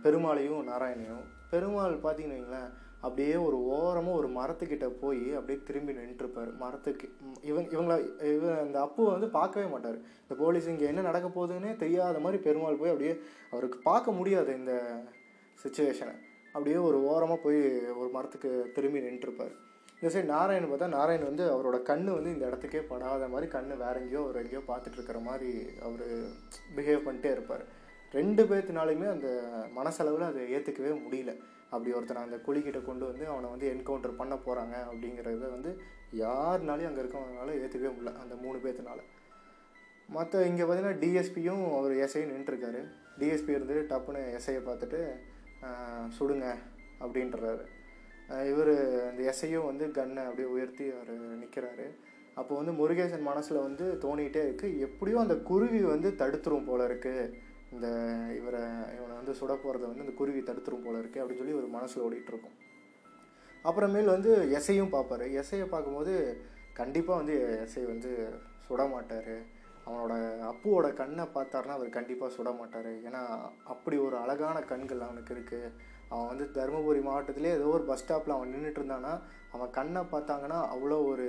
பெருமாளையும் 0.04 0.62
நாராயணையும். 0.70 1.26
பெருமாள் 1.52 2.02
பார்த்தீங்கன்னு 2.04 2.38
வைங்களேன் 2.38 2.70
அப்படியே 3.04 3.36
ஒரு 3.46 3.56
ஓரமாக 3.76 4.18
ஒரு 4.20 4.28
மரத்துக்கிட்ட 4.36 4.86
போய் 5.00 5.22
அப்படியே 5.38 5.58
திரும்பி 5.68 5.92
நின்றுருப்பார் 5.98 6.50
மரத்துக்கு 6.62 7.06
இவன் 7.50 7.66
இவங்க 7.74 7.94
இவங்கள 7.94 7.96
இவன் 8.34 8.60
அந்த 8.64 8.76
அப்புவை 8.86 9.08
வந்து 9.14 9.28
பார்க்கவே 9.38 9.66
மாட்டார். 9.72 9.98
இந்த 10.24 10.34
போலீஸ் 10.42 10.68
இங்கே 10.72 10.86
என்ன 10.90 11.04
நடக்க 11.08 11.28
போகுதுன்னே 11.28 11.72
தெரியாத 11.82 12.20
மாதிரி 12.26 12.40
பெருமாள் 12.46 12.80
போய் 12.82 12.92
அப்படியே 12.92 13.14
அவருக்கு 13.54 13.80
பார்க்க 13.90 14.18
முடியாது 14.18 14.52
இந்த 14.60 14.74
சுச்சுவேஷனை 15.64 16.14
அப்படியே 16.54 16.78
ஒரு 16.88 16.98
ஓரமாக 17.10 17.38
போய் 17.44 17.60
ஒரு 18.00 18.08
மரத்துக்கு 18.16 18.50
திரும்பி 18.76 19.06
நின்றுருப்பார் 19.08 19.54
இந்த 19.98 20.10
சைடு 20.12 20.28
நாராயண் 20.34 20.70
பார்த்தா 20.70 20.86
நாராயண் 20.96 21.28
வந்து 21.28 21.44
அவரோட 21.54 21.76
கண்ணு 21.90 22.10
வந்து 22.16 22.30
இந்த 22.34 22.44
இடத்துக்கே 22.50 22.80
படாத 22.88 23.26
மாதிரி 23.34 23.48
கண் 23.54 23.68
வேற 23.82 23.94
எங்கேயோ 24.02 24.22
ஒரு 24.28 24.38
எங்கேயோ 24.42 24.62
பார்த்துட்டு 24.70 24.98
இருக்கிற 24.98 25.18
மாதிரி 25.28 25.50
அவர் 25.86 26.06
பிஹேவ் 26.76 27.06
பண்ணிட்டே 27.06 27.30
இருப்பார். 27.36 27.64
ரெண்டு 28.14 28.42
பேர்த்தினாலையுமே 28.50 29.06
அந்த 29.12 29.28
மனசளவில் 29.78 30.26
அதை 30.30 30.42
ஏற்றுக்கவே 30.56 30.92
முடியல. 31.04 31.34
அப்படி 31.72 31.90
ஒருத்தனை 31.98 32.22
அந்த 32.26 32.38
குழிக்கிட்ட 32.46 32.80
கொண்டு 32.88 33.04
வந்து 33.10 33.24
அவனை 33.32 33.48
வந்து 33.54 33.66
என்கவுண்டர் 33.74 34.20
பண்ண 34.20 34.34
போகிறாங்க 34.46 34.76
அப்படிங்கிறத 34.90 35.50
வந்து 35.56 35.70
யாருனாலையும் 36.22 36.90
அங்கே 36.90 37.02
இருக்கவங்களால 37.04 37.54
ஏற்றுக்கவே 37.62 37.92
முடியல 37.94 38.14
அந்த 38.22 38.34
மூணு 38.44 38.58
பேர்த்தினால 38.64 39.00
மற்ற 40.08 40.40
இங்கே 40.48 40.64
பார்த்தீங்கன்னா 40.64 41.00
டிஎஸ்பியும் 41.02 41.62
அவர் 41.76 41.92
எஸ்ஐயும் 42.04 42.32
நின்றுருக்காரு. 42.34 42.80
டிஎஸ்பி 43.20 43.52
இருந்து 43.56 43.76
டப்புன்னு 43.90 44.22
எஸ்ஐயை 44.38 44.62
பார்த்துட்டு 44.66 45.00
சுடுங்க 46.16 46.46
அப்படின்றாரு. 47.04 47.64
இவர் 48.50 48.72
அந்த 49.10 49.20
எஸ்ஐயும் 49.30 49.68
வந்து 49.70 49.84
கன்னை 49.96 50.22
அப்படியே 50.28 50.48
உயர்த்தி 50.54 50.84
அவர் 50.96 51.14
நிற்கிறாரு 51.42 51.86
அப்போ 52.40 52.52
வந்து 52.58 52.72
முருகேசன் 52.80 53.28
மனசில் 53.30 53.64
வந்து 53.66 53.86
தோணிகிட்டே 54.04 54.42
இருக்குது 54.46 54.78
எப்படியும் 54.86 55.24
அந்த 55.24 55.36
குருவி 55.48 55.80
வந்து 55.94 56.10
தடுத்துரும் 56.20 56.68
போல 56.68 56.86
இருக்குது 56.90 57.24
இந்த 57.74 57.88
இவரை 58.38 58.62
இவனை 58.96 59.14
வந்து 59.20 59.34
சுட 59.40 59.52
போகிறத 59.62 59.84
வந்து 59.90 60.04
இந்த 60.06 60.14
குருவி 60.20 60.40
தடுத்துரும் 60.48 60.84
போல 60.86 61.00
இருக்குது 61.02 61.22
அப்படின்னு 61.22 61.42
சொல்லி 61.42 61.58
ஒரு 61.60 61.68
மனசில் 61.76 62.04
ஓடிட்டு 62.06 62.32
இருக்கும். 62.32 62.56
அப்புறமேல் 63.68 64.14
வந்து 64.14 64.30
எஸ்ஐயும் 64.58 64.94
பார்ப்பாரு. 64.94 65.26
எஸ்ஐயை 65.40 65.66
பார்க்கும்போது 65.74 66.14
கண்டிப்பாக 66.80 67.20
வந்து 67.20 67.34
எஸ்ஐ 67.64 67.84
வந்து 67.92 68.12
சுட 68.66 68.82
மாட்டார். 68.94 69.34
அவனோட 69.86 70.14
அப்புவோட 70.50 70.88
கண்ணை 71.00 71.24
பார்த்தாருன்னா 71.36 71.76
அவர் 71.78 71.96
கண்டிப்பாக 71.96 72.34
சுட 72.36 72.50
மாட்டார். 72.60 72.92
ஏன்னா 73.08 73.22
அப்படி 73.72 73.96
ஒரு 74.06 74.16
அழகான 74.24 74.58
கண்கள் 74.72 75.06
அவனுக்கு 75.06 75.34
இருக்குது 75.36 75.72
அவன் 76.12 76.30
வந்து 76.30 76.46
தருமபுரி 76.56 77.00
மாவட்டத்திலே 77.06 77.52
ஏதோ 77.58 77.68
ஒரு 77.76 77.84
பஸ் 77.90 78.02
ஸ்டாப்பில் 78.02 78.36
அவன் 78.36 78.52
நின்றுட்டு 78.54 78.80
இருந்தானா 78.80 79.12
அவன் 79.54 79.74
கண்ணை 79.78 80.02
பார்த்தாங்கன்னா 80.14 80.58
அவ்வளோ 80.74 80.98
ஒரு 81.12 81.26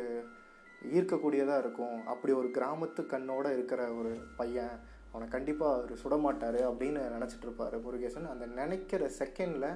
ஈர்க்கக்கூடியதாக 0.95 1.61
இருக்கும். 1.63 1.97
அப்படி 2.13 2.31
ஒரு 2.39 2.49
கிராமத்து 2.57 3.01
கண்ணோடு 3.13 3.51
இருக்கிற 3.57 3.81
ஒரு 3.99 4.11
பையன் 4.39 4.75
அவனை 5.13 5.27
கண்டிப்பாக 5.33 5.75
அவர் 5.77 5.91
சுடமாட்டார் 6.03 6.59
அப்படின்னு 6.69 7.01
நினச்சிட்டு 7.15 7.45
இருப்பார் 7.47 7.75
முருகேசன். 7.85 8.31
அந்த 8.33 8.45
நினைக்கிற 8.59 9.09
செகண்டில் 9.19 9.67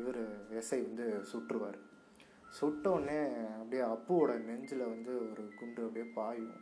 இவர் 0.00 0.22
எஸ்ஐ 0.60 0.78
வந்து 0.86 1.06
சுட்டுருவார் 1.32 1.78
சுட்டோடனே 2.58 3.20
அப்படியே 3.58 3.82
அப்புவோட 3.94 4.32
நெஞ்சில் 4.48 4.90
வந்து 4.92 5.12
ஒரு 5.30 5.42
குண்டு 5.58 5.80
அப்படியே 5.86 6.06
பாயும். 6.18 6.54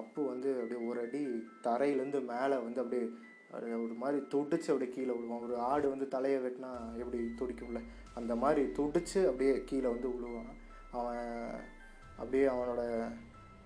அப்பு 0.00 0.20
வந்து 0.30 0.50
அப்படியே 0.62 0.80
ஒரு 0.88 1.00
அடி 1.06 1.22
தரையிலேருந்து 1.66 2.20
மேலே 2.32 2.56
வந்து 2.66 2.82
அப்படியே 2.82 3.04
ஒரு 3.56 3.68
ஒரு 3.84 3.94
மாதிரி 4.02 4.18
துடிச்சு 4.32 4.68
அப்படியே 4.72 4.90
கீழே 4.96 5.12
விழுவான். 5.18 5.44
ஒரு 5.46 5.56
ஆடு 5.70 5.86
வந்து 5.92 6.06
தலையை 6.14 6.40
வெட்டினா 6.44 6.72
எப்படி 7.02 7.20
துடிக்கும்ல? 7.40 7.80
அந்த 8.18 8.32
மாதிரி 8.42 8.62
துடிச்சு 8.78 9.20
அப்படியே 9.30 9.54
கீழே 9.70 9.88
வந்து 9.94 10.10
விழுவான். 10.14 10.52
அவன் 10.98 11.24
அப்படியே 12.20 12.46
அவனோட 12.54 12.82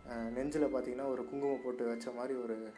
நெஞ்சில் 0.06 0.72
பார்த்தீங்கன்னா 0.74 1.06
ஒரு 1.06 1.24
குங்குமம் 1.24 1.62
போட்டு 1.64 1.84
வச்ச 1.86 2.10
மாதிரி 2.10 2.34
ஒரு 2.38 2.72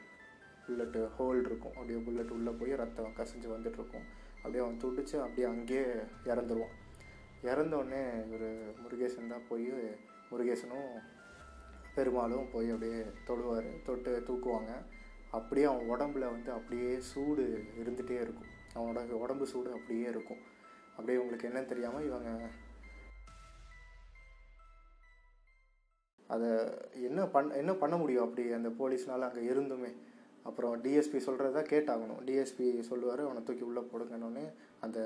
புல்லட்டு 0.67 1.09
ஹோல் 1.19 1.41
இருக்கும். 1.45 1.73
அப்படியே 1.73 1.99
புல்லட் 1.99 2.31
உள்ளே 2.31 2.51
போய் 2.51 2.75
ரத்தம் 2.75 3.17
கசிஞ்சு 3.17 3.49
வந்துட்டுருக்கும். 3.55 4.07
அப்படியே 4.37 4.65
அவன் 4.65 4.81
துடிச்சு 4.85 5.17
அப்படியே 5.21 5.47
அங்கேயே 5.47 5.85
இறந்துருவான். 6.25 6.75
இறந்தோடனே 7.43 8.33
ஒரு 8.35 8.75
முருகேசன் 8.83 9.29
தான் 9.29 9.47
போய் 9.49 9.71
முருகேசனும் 10.31 10.91
பெருமாளும் 11.95 12.51
போய் 12.53 12.71
அப்படியே 12.71 13.03
தொடுவார். 13.27 13.83
தொட்டு 13.83 14.23
தூக்குவாங்க. 14.27 14.73
அப்படியே 15.31 15.67
அவன் 15.67 15.91
உடம்புல 15.91 16.25
வந்து 16.31 16.53
அப்படியே 16.53 17.01
சூடு 17.01 17.65
இருந்துகிட்டே 17.81 18.21
இருக்கும். 18.21 18.51
அவனோட 18.75 19.11
உடம்பு 19.11 19.47
சூடு 19.47 19.73
அப்படியே 19.73 20.09
இருக்கும். 20.09 20.43
அப்படியே 20.91 21.19
உங்களுக்கு 21.19 21.49
என்னன்னு 21.49 21.67
தெரியாமல் 21.67 22.07
இவங்க 22.07 22.31
அதை 26.29 26.49
என்ன 27.09 27.27
பண் 27.27 27.51
என்ன 27.51 27.73
பண்ண 27.73 27.97
முடியும் 27.97 28.25
அப்படி 28.25 28.45
அந்த 28.53 28.69
போலீஸ்னால 28.79 29.27
அங்கே 29.29 29.43
இருந்துமே? 29.53 29.91
அப்புறம் 30.43 30.75
டிஎஸ்பி 30.85 31.19
சொல்கிறத 31.27 31.63
கேட்டாகணும். 31.73 32.21
டிஎஸ்பி 32.27 32.81
சொல்லுவார் 32.81 33.23
அவனை 33.25 33.43
தூக்கி 33.45 33.65
உள்ளே 33.65 33.83
போடுங்கன்னொடனே 33.93 34.47
அந்த 34.81 34.99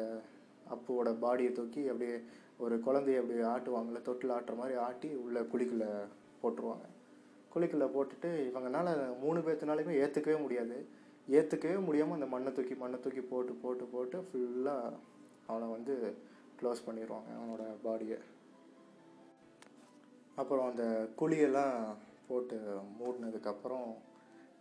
அப்புவோட 0.75 1.11
பாடியை 1.25 1.53
தூக்கி 1.53 1.83
அப்படியே 1.89 2.17
ஒரு 2.59 2.77
குழந்தைய 2.77 3.21
அப்படியே 3.21 3.45
ஆட்டுவாங்கள்ல 3.55 4.03
தொட்டில் 4.03 4.35
ஆட்டுற 4.37 4.57
மாதிரி 4.57 4.75
ஆட்டி 4.87 5.11
உள்ளே 5.25 5.41
குழிக்குள்ளே 5.53 5.91
போட்டுருவாங்க. 6.43 6.87
குழிக்குள்ளே 7.55 7.87
போட்டுட்டு 7.95 8.31
இவங்கனால 8.49 8.89
மூணு 9.21 9.39
பேர்த்தினாலுமே 9.41 9.95
ஏற்றுக்கவே 10.03 10.41
முடியாது. 10.41 10.77
ஏற்றுக்கவே 11.29 11.85
முடியாமல் 11.85 12.15
அந்த 12.15 12.27
மண்ணை 12.27 12.53
தூக்கி 12.53 12.75
மண்ணை 12.75 13.01
தூக்கி 13.01 13.21
போட்டு 13.21 13.53
போட்டு 13.63 13.85
போட்டு 13.85 14.19
ஃபுல்லாக 14.29 14.93
அவனை 15.47 15.69
வந்து 15.69 15.95
க்ளோஸ் 16.61 16.87
பண்ணிடுவாங்க 16.87 17.31
அவனோட 17.39 17.65
பாடியை 17.85 18.19
அப்புறம் 20.41 20.69
அந்த 20.71 20.85
குழியெல்லாம் 21.21 21.75
போட்டு 22.29 22.57
மூடினதுக்கப்புறம் 22.99 23.89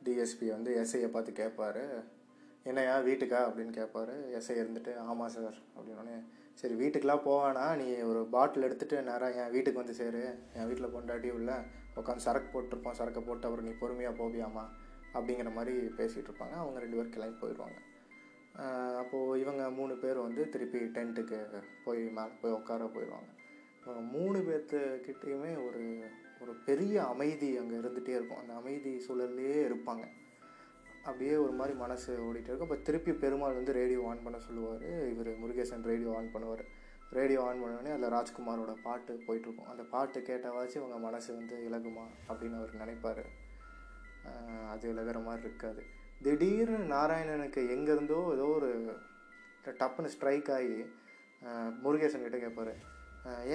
டிஎஸ்பி 0.06 0.48
வந்து 0.56 0.72
எஸ்ஐயை 0.82 1.10
பார்த்து 1.13 1.32
கேட்பார் 1.39 1.84
என்னையா 2.70 2.96
வீட்டுக்கா? 3.08 3.39
அப்படின்னு 3.48 3.74
கேட்பாரு 3.80 4.15
எஸ்ஐ 4.38 4.56
இருந்துட்டு 4.62 4.92
ஆமாம் 5.10 5.34
சார் 5.36 5.58
அப்படின்னோடனே 5.76 6.15
சரி 6.62 6.76
வீட்டுக்கெலாம் 6.82 7.26
போவானா 7.28 7.65
நீ 7.82 7.86
ஒரு 8.12 8.22
பாட்டில் 8.34 8.65
எடுத்துகிட்டு 8.68 8.98
நேராக 9.10 9.44
என் 9.44 9.54
வீட்டுக்கு 9.56 9.82
வந்து 9.82 9.96
சேரு. 10.00 10.24
என் 10.58 10.68
வீட்டில் 10.70 10.94
பொண்டாட்டி 10.96 11.30
உள்ள 11.38 11.52
உட்காந்து 12.00 12.26
சரக்கு 12.26 12.50
போட்டிருப்போம். 12.54 12.98
சரக்கை 13.00 13.22
போட்டு 13.28 13.48
அப்புறம் 13.48 13.68
நீ 13.68 13.74
பொறுமையாக 13.82 14.18
போவியாமா 14.22 14.63
அப்படிங்கிற 15.13 15.52
மாதிரி 15.58 15.76
பேசிகிட்டு 16.00 16.30
இருப்பாங்க 16.32 16.56
அவங்க 16.63 16.80
ரெண்டு 16.84 16.98
பேர் 16.98 17.15
கிளம்பி 17.15 17.39
போயிடுவாங்க. 17.44 17.78
அப்போது 19.02 19.39
இவங்க 19.44 19.63
மூணு 19.80 19.94
பேர் 20.04 20.26
வந்து 20.28 20.44
திருப்பி 20.54 20.80
டென்ட்டுக்கு 20.96 21.39
போய் 21.86 22.02
மேலே 22.18 22.34
போய் 22.42 22.58
உட்கார 22.60 22.89
போயிடுவாங்க. 22.96 23.30
மூணு 24.15 24.39
பேர்த்துக்கிட்டேயுமே 24.47 25.52
ஒரு 25.67 25.84
ஒரு 26.43 26.54
பெரிய 26.67 26.95
அமைதி 27.12 27.49
அங்கே 27.60 27.75
இருந்துகிட்டே 27.80 28.13
இருக்கும். 28.17 28.41
அந்த 28.41 28.54
அமைதி 28.60 28.91
சூழல்லையே 29.06 29.58
இருப்பாங்க. 29.69 30.04
அப்படியே 31.08 31.34
ஒரு 31.45 31.54
மாதிரி 31.60 31.73
மனசு 31.82 32.12
ஓடிட்டு 32.28 32.49
இருக்கும். 32.49 32.67
அப்போ 32.69 32.78
திருப்பி 32.88 33.12
பெருமாள் 33.23 33.58
வந்து 33.58 33.73
ரேடியோ 33.80 34.02
ஆன் 34.10 34.23
பண்ண 34.25 34.38
சொல்லுவார். 34.45 34.86
இவர் 35.13 35.30
முருகேசன் 35.41 35.86
ரேடியோ 35.91 36.12
ஆன் 36.17 36.34
பண்ணுவார். 36.36 36.63
ரேடியோ 37.17 37.41
ஆன் 37.47 37.62
பண்ணோடனே 37.62 37.91
அதில் 37.95 38.13
ராஜ்குமாரோட 38.15 38.73
பாட்டு 38.88 39.13
போயிட்டுருக்கும். 39.28 39.69
அந்த 39.73 39.84
பாட்டு 39.93 40.19
கேட்டவாச்சும் 40.30 40.82
இவங்க 40.82 40.97
மனசு 41.08 41.30
வந்து 41.38 41.56
இலகுமா 41.67 42.06
அப்படின்னு 42.30 42.60
அவர் 42.60 42.82
நினைப்பார். 42.84 43.23
அது 44.73 44.86
இலகிற 44.93 45.19
மாதிரி 45.28 45.47
இருக்காது. 45.49 45.84
திடீர்னு 46.25 46.80
நாராயணனுக்கு 46.95 47.62
எங்கேருந்தோ 47.75 48.19
ஏதோ 48.36 48.47
ஒரு 48.58 48.69
டப்புன்னு 49.82 50.13
ஸ்ட்ரைக் 50.15 50.49
ஆகி 50.58 50.78
முருகேசன் 51.84 52.25
கிட்டே 52.25 52.39
கேட்பார் 52.45 52.73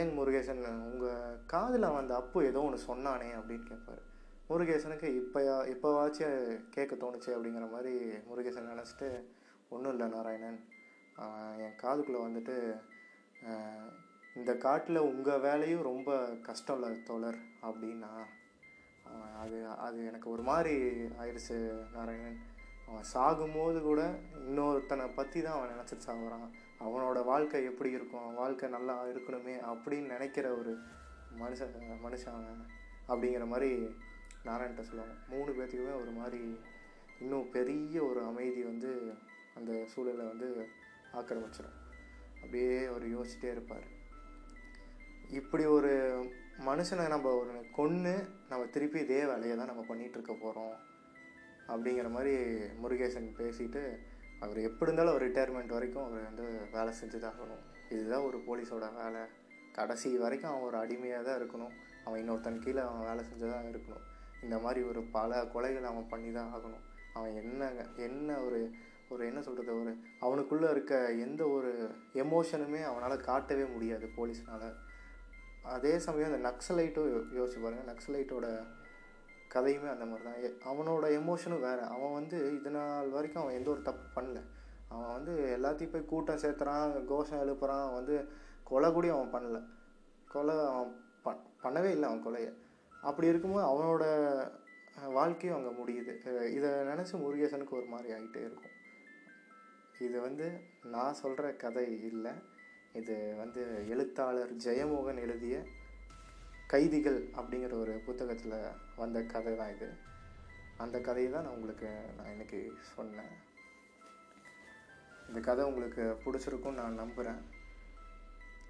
ஏன் 0.01 0.11
முருகேசன் 0.19 0.63
உங்கள் 0.91 1.39
காதில் 1.53 1.89
அவன் 1.89 2.03
அந்த 2.03 2.15
அப்பு 2.21 2.39
ஏதோ 2.51 2.63
ஒன்று 2.67 2.89
சொன்னானே 2.91 3.29
அப்படின்னு 3.39 3.67
கேட்பாரு 3.71 4.03
முருகேசனுக்கு 4.49 5.09
இப்போயா 5.21 5.55
இப்போவாச்சும் 5.73 6.39
கேட்க 6.71 6.95
தோணுச்சு 6.95 7.31
அப்படிங்கிற 7.35 7.67
மாதிரி 7.75 7.93
முருகேசன் 8.31 8.73
நினச்சிட்டு 8.73 9.09
ஒன்றும் 9.75 9.93
இல்லை 9.95 10.07
நாராயணன். 10.15 10.59
என் 11.65 11.79
காதுக்குள்ளே 11.83 12.21
வந்துட்டு 12.27 12.57
இந்த 14.39 14.53
காட்டில் 14.65 15.07
உங்கள் 15.11 15.43
வேலையும் 15.47 15.87
ரொம்ப 15.91 16.11
கஷ்டம் 16.49 16.77
இல்லை 16.77 16.91
தோழர் 17.09 17.41
அப்படின்னா 17.69 18.13
அவன் 19.09 19.35
அது 19.43 19.59
அது 19.87 19.99
எனக்கு 20.11 20.29
ஒரு 20.35 20.43
மாதிரி 20.51 20.75
ஆயிடுச்சு 21.21 21.57
நாராயணன். 21.97 22.39
அவன் 22.89 23.11
சாகும்போது 23.15 23.79
கூட 23.83 24.03
இன்னொருத்தனை 24.47 25.07
பற்றி 25.19 25.39
தான் 25.43 25.57
அவன் 25.57 25.73
நினச்சிட்டு 25.75 26.09
சாகுறான். 26.09 26.49
அவனோட 26.87 27.25
வாழ்க்கை 27.25 27.65
எப்படி 27.65 27.91
இருக்கும்? 27.91 28.23
அவன் 28.23 28.41
வாழ்க்கை 28.43 28.69
நல்லா 28.69 28.97
இருக்கணுமே 29.07 29.55
அப்படின்னு 29.73 30.13
நினைக்கிற 30.15 30.47
ஒரு 30.55 30.73
மனுஷன் 31.39 31.75
மனுஷன் 32.07 32.47
அப்படிங்கிற 33.09 33.47
மாதிரி 33.47 33.71
நாராயண்கிட்ட 34.45 34.85
சொல்லுவாங்க. 34.89 35.15
மூணு 35.29 35.51
பேர்த்துக்குமே 35.53 35.95
ஒரு 36.01 36.11
மாதிரி 36.11 36.59
இன்னும் 37.21 37.51
பெரிய 37.51 38.03
ஒரு 38.05 38.21
அமைதி 38.31 38.63
வந்து 38.63 39.13
அந்த 39.55 39.73
சூழலை 39.87 40.25
வந்து 40.27 40.49
ஆக்கிரமிச்சிடும் 41.13 41.79
அப்படியே 42.43 42.85
அவர் 42.85 43.05
யோசிச்சிட்டே 43.09 43.51
இருப்பார். 43.51 43.87
இப்படி 45.31 45.65
ஒரு 45.65 45.93
மனுஷனை 46.67 47.09
நம்ம 47.09 47.29
ஒரு 47.35 47.53
கொன்று 47.73 48.15
நம்ம 48.49 48.67
திருப்பி 48.67 48.99
இதே 49.01 49.21
வேலையை 49.27 49.57
தான் 49.57 49.71
நம்ம 49.73 49.85
பண்ணிகிட்ருக்க 49.89 50.33
போகிறோம் 50.41 50.75
அப்படிங்கிற 51.69 52.09
மாதிரி 52.11 52.35
முருகேசன் 52.83 53.29
பேசிட்டு 53.39 53.83
அவர் 54.41 54.59
எப்படி 54.59 54.93
இருந்தாலும் 54.93 55.15
அவர் 55.15 55.31
ரிட்டையர்மெண்ட் 55.31 55.73
வரைக்கும் 55.73 56.05
அவர் 56.05 56.23
வந்து 56.23 56.59
வேலை 56.73 56.95
செஞ்சு 57.05 57.19
தான் 57.19 57.33
ஆகணும். 57.33 57.93
இதுதான் 57.93 58.21
ஒரு 58.21 58.39
போலீஸோட 58.39 58.95
வேலை. 58.95 59.21
கடைசி 59.73 60.17
வரைக்கும் 60.17 60.51
அவன் 60.51 60.63
ஒரு 60.63 60.77
அடிமையாக 60.77 61.23
தான் 61.23 61.41
இருக்கணும். 61.41 61.71
அவன் 62.05 62.31
இன்னொருத்தன் 62.31 62.59
கீழே 62.59 62.81
அவன் 62.81 63.07
வேலை 63.07 63.25
செஞ்சு 63.25 63.51
தான் 63.51 63.65
இருக்கணும். 63.65 64.03
இந்த 64.43 64.59
மாதிரி 64.59 64.87
ஒரு 64.87 65.03
பல 65.03 65.43
கொலைகள் 65.43 65.83
அவன் 65.83 66.09
பண்ணி 66.09 66.33
தான் 66.33 66.55
ஆகணும். 66.55 66.81
அவன் 67.15 67.35
என்ன 67.35 67.71
என்ன 67.97 68.41
ஒரு 68.41 68.71
ஒரு 69.09 69.27
என்ன 69.27 69.43
சொல்கிறது 69.43 69.81
ஒரு 69.81 69.97
அவனுக்குள்ளே 70.21 70.71
இருக்க 70.71 71.13
எந்த 71.13 71.49
ஒரு 71.49 71.91
எமோஷனுமே 72.15 72.85
அவனால் 72.85 73.21
காட்டவே 73.21 73.65
முடியாது 73.65 74.11
போலீஸ்னால். 74.17 74.75
அதே 75.63 75.99
சமயம் 75.99 76.33
அந்த 76.33 76.49
நக்சலைட்டும் 76.49 77.09
யோ- 77.09 77.27
யோசிச்சு 77.35 77.63
பாருங்கள் 77.63 77.95
நக்சலைட்டோட 77.95 78.67
கதையுமே 79.55 79.89
அந்த 79.95 80.05
மாதிரி 80.05 80.25
தான். 80.27 80.59
அவனோட 80.71 81.05
எமோஷனும் 81.21 81.65
வேறு. 81.67 81.83
அவன் 81.95 82.17
வந்து 82.19 82.39
இது 82.59 82.71
நாள் 82.71 83.15
வரைக்கும் 83.17 83.43
அவன் 83.43 83.55
எந்த 83.55 83.71
ஒரு 83.71 83.83
தப்பு 83.83 84.07
பண்ணல. 84.17 84.41
அவன் 84.89 85.13
வந்து 85.13 85.33
எல்லாத்தையும் 85.57 85.93
போய் 85.93 86.11
கூட்டம் 86.13 86.43
சேர்த்துறான் 86.45 87.05
கோஷம் 87.05 87.43
எழுப்புறான். 87.45 87.89
வந்து 87.95 88.17
கொலை 88.71 88.91
கூட 88.93 89.07
அவன் 89.17 89.35
பண்ணல. 89.37 89.61
கொலை 90.35 90.57
அவன் 90.67 90.93
ப 91.25 91.37
பண்ணவே 91.65 91.91
இல்லை 91.97 92.09
அவன் 92.09 92.25
கொலையை. 92.27 92.53
அப்படி 93.03 93.27
இருக்கும்போது 93.27 93.67
அவனோட 93.71 94.05
வாழ்க்கையும் 95.13 95.57
அங்கே 95.59 95.73
முடியுது. 95.81 96.13
இதை 96.57 96.71
நினச்சி 96.91 97.15
முருகேசனுக்கு 97.23 97.79
ஒரு 97.79 97.87
மாதிரி 97.87 98.09
ஆகிட்டே 98.15 98.43
இருக்கும். 98.49 98.75
இது 100.07 100.17
வந்து 100.21 100.47
நான் 100.95 101.21
சொல்கிற 101.23 101.47
கதை 101.65 101.87
இல்லை. 102.11 102.33
இது 102.93 103.15
வந்து 103.37 103.63
எழுத்தாளர் 103.89 104.53
ஜெயமோகன் 104.65 105.21
எழுதிய 105.21 105.57
கைதிகள் 106.67 107.29
அப்படிங்கிற 107.37 107.73
ஒரு 107.81 107.93
புத்தகத்தில் 108.07 108.55
வந்த 108.97 109.23
கதை 109.23 109.57
தான் 109.57 109.75
இது. 109.75 109.89
அந்த 110.77 111.01
கதையை 111.01 111.33
தான் 111.33 111.43
நான் 111.43 111.53
உங்களுக்கு 111.53 111.89
நான் 112.17 112.31
இன்னைக்கு 112.31 112.73
சொன்னேன். 112.97 113.33
இந்த 115.29 115.41
கதை 115.41 115.65
உங்களுக்கு 115.65 116.03
பிடிச்சிருக்கும்னு 116.25 116.81
நான் 116.83 116.95
நம்புகிறேன் 116.95 117.43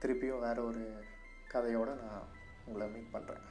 திருப்பியும் 0.01 0.39
வேறு 0.39 0.65
ஒரு 0.65 1.05
கதையோடு 1.53 1.95
நான் 2.03 2.29
உங்களை 2.67 2.89
மீட் 2.89 3.13
பண்ணுறேன் 3.13 3.45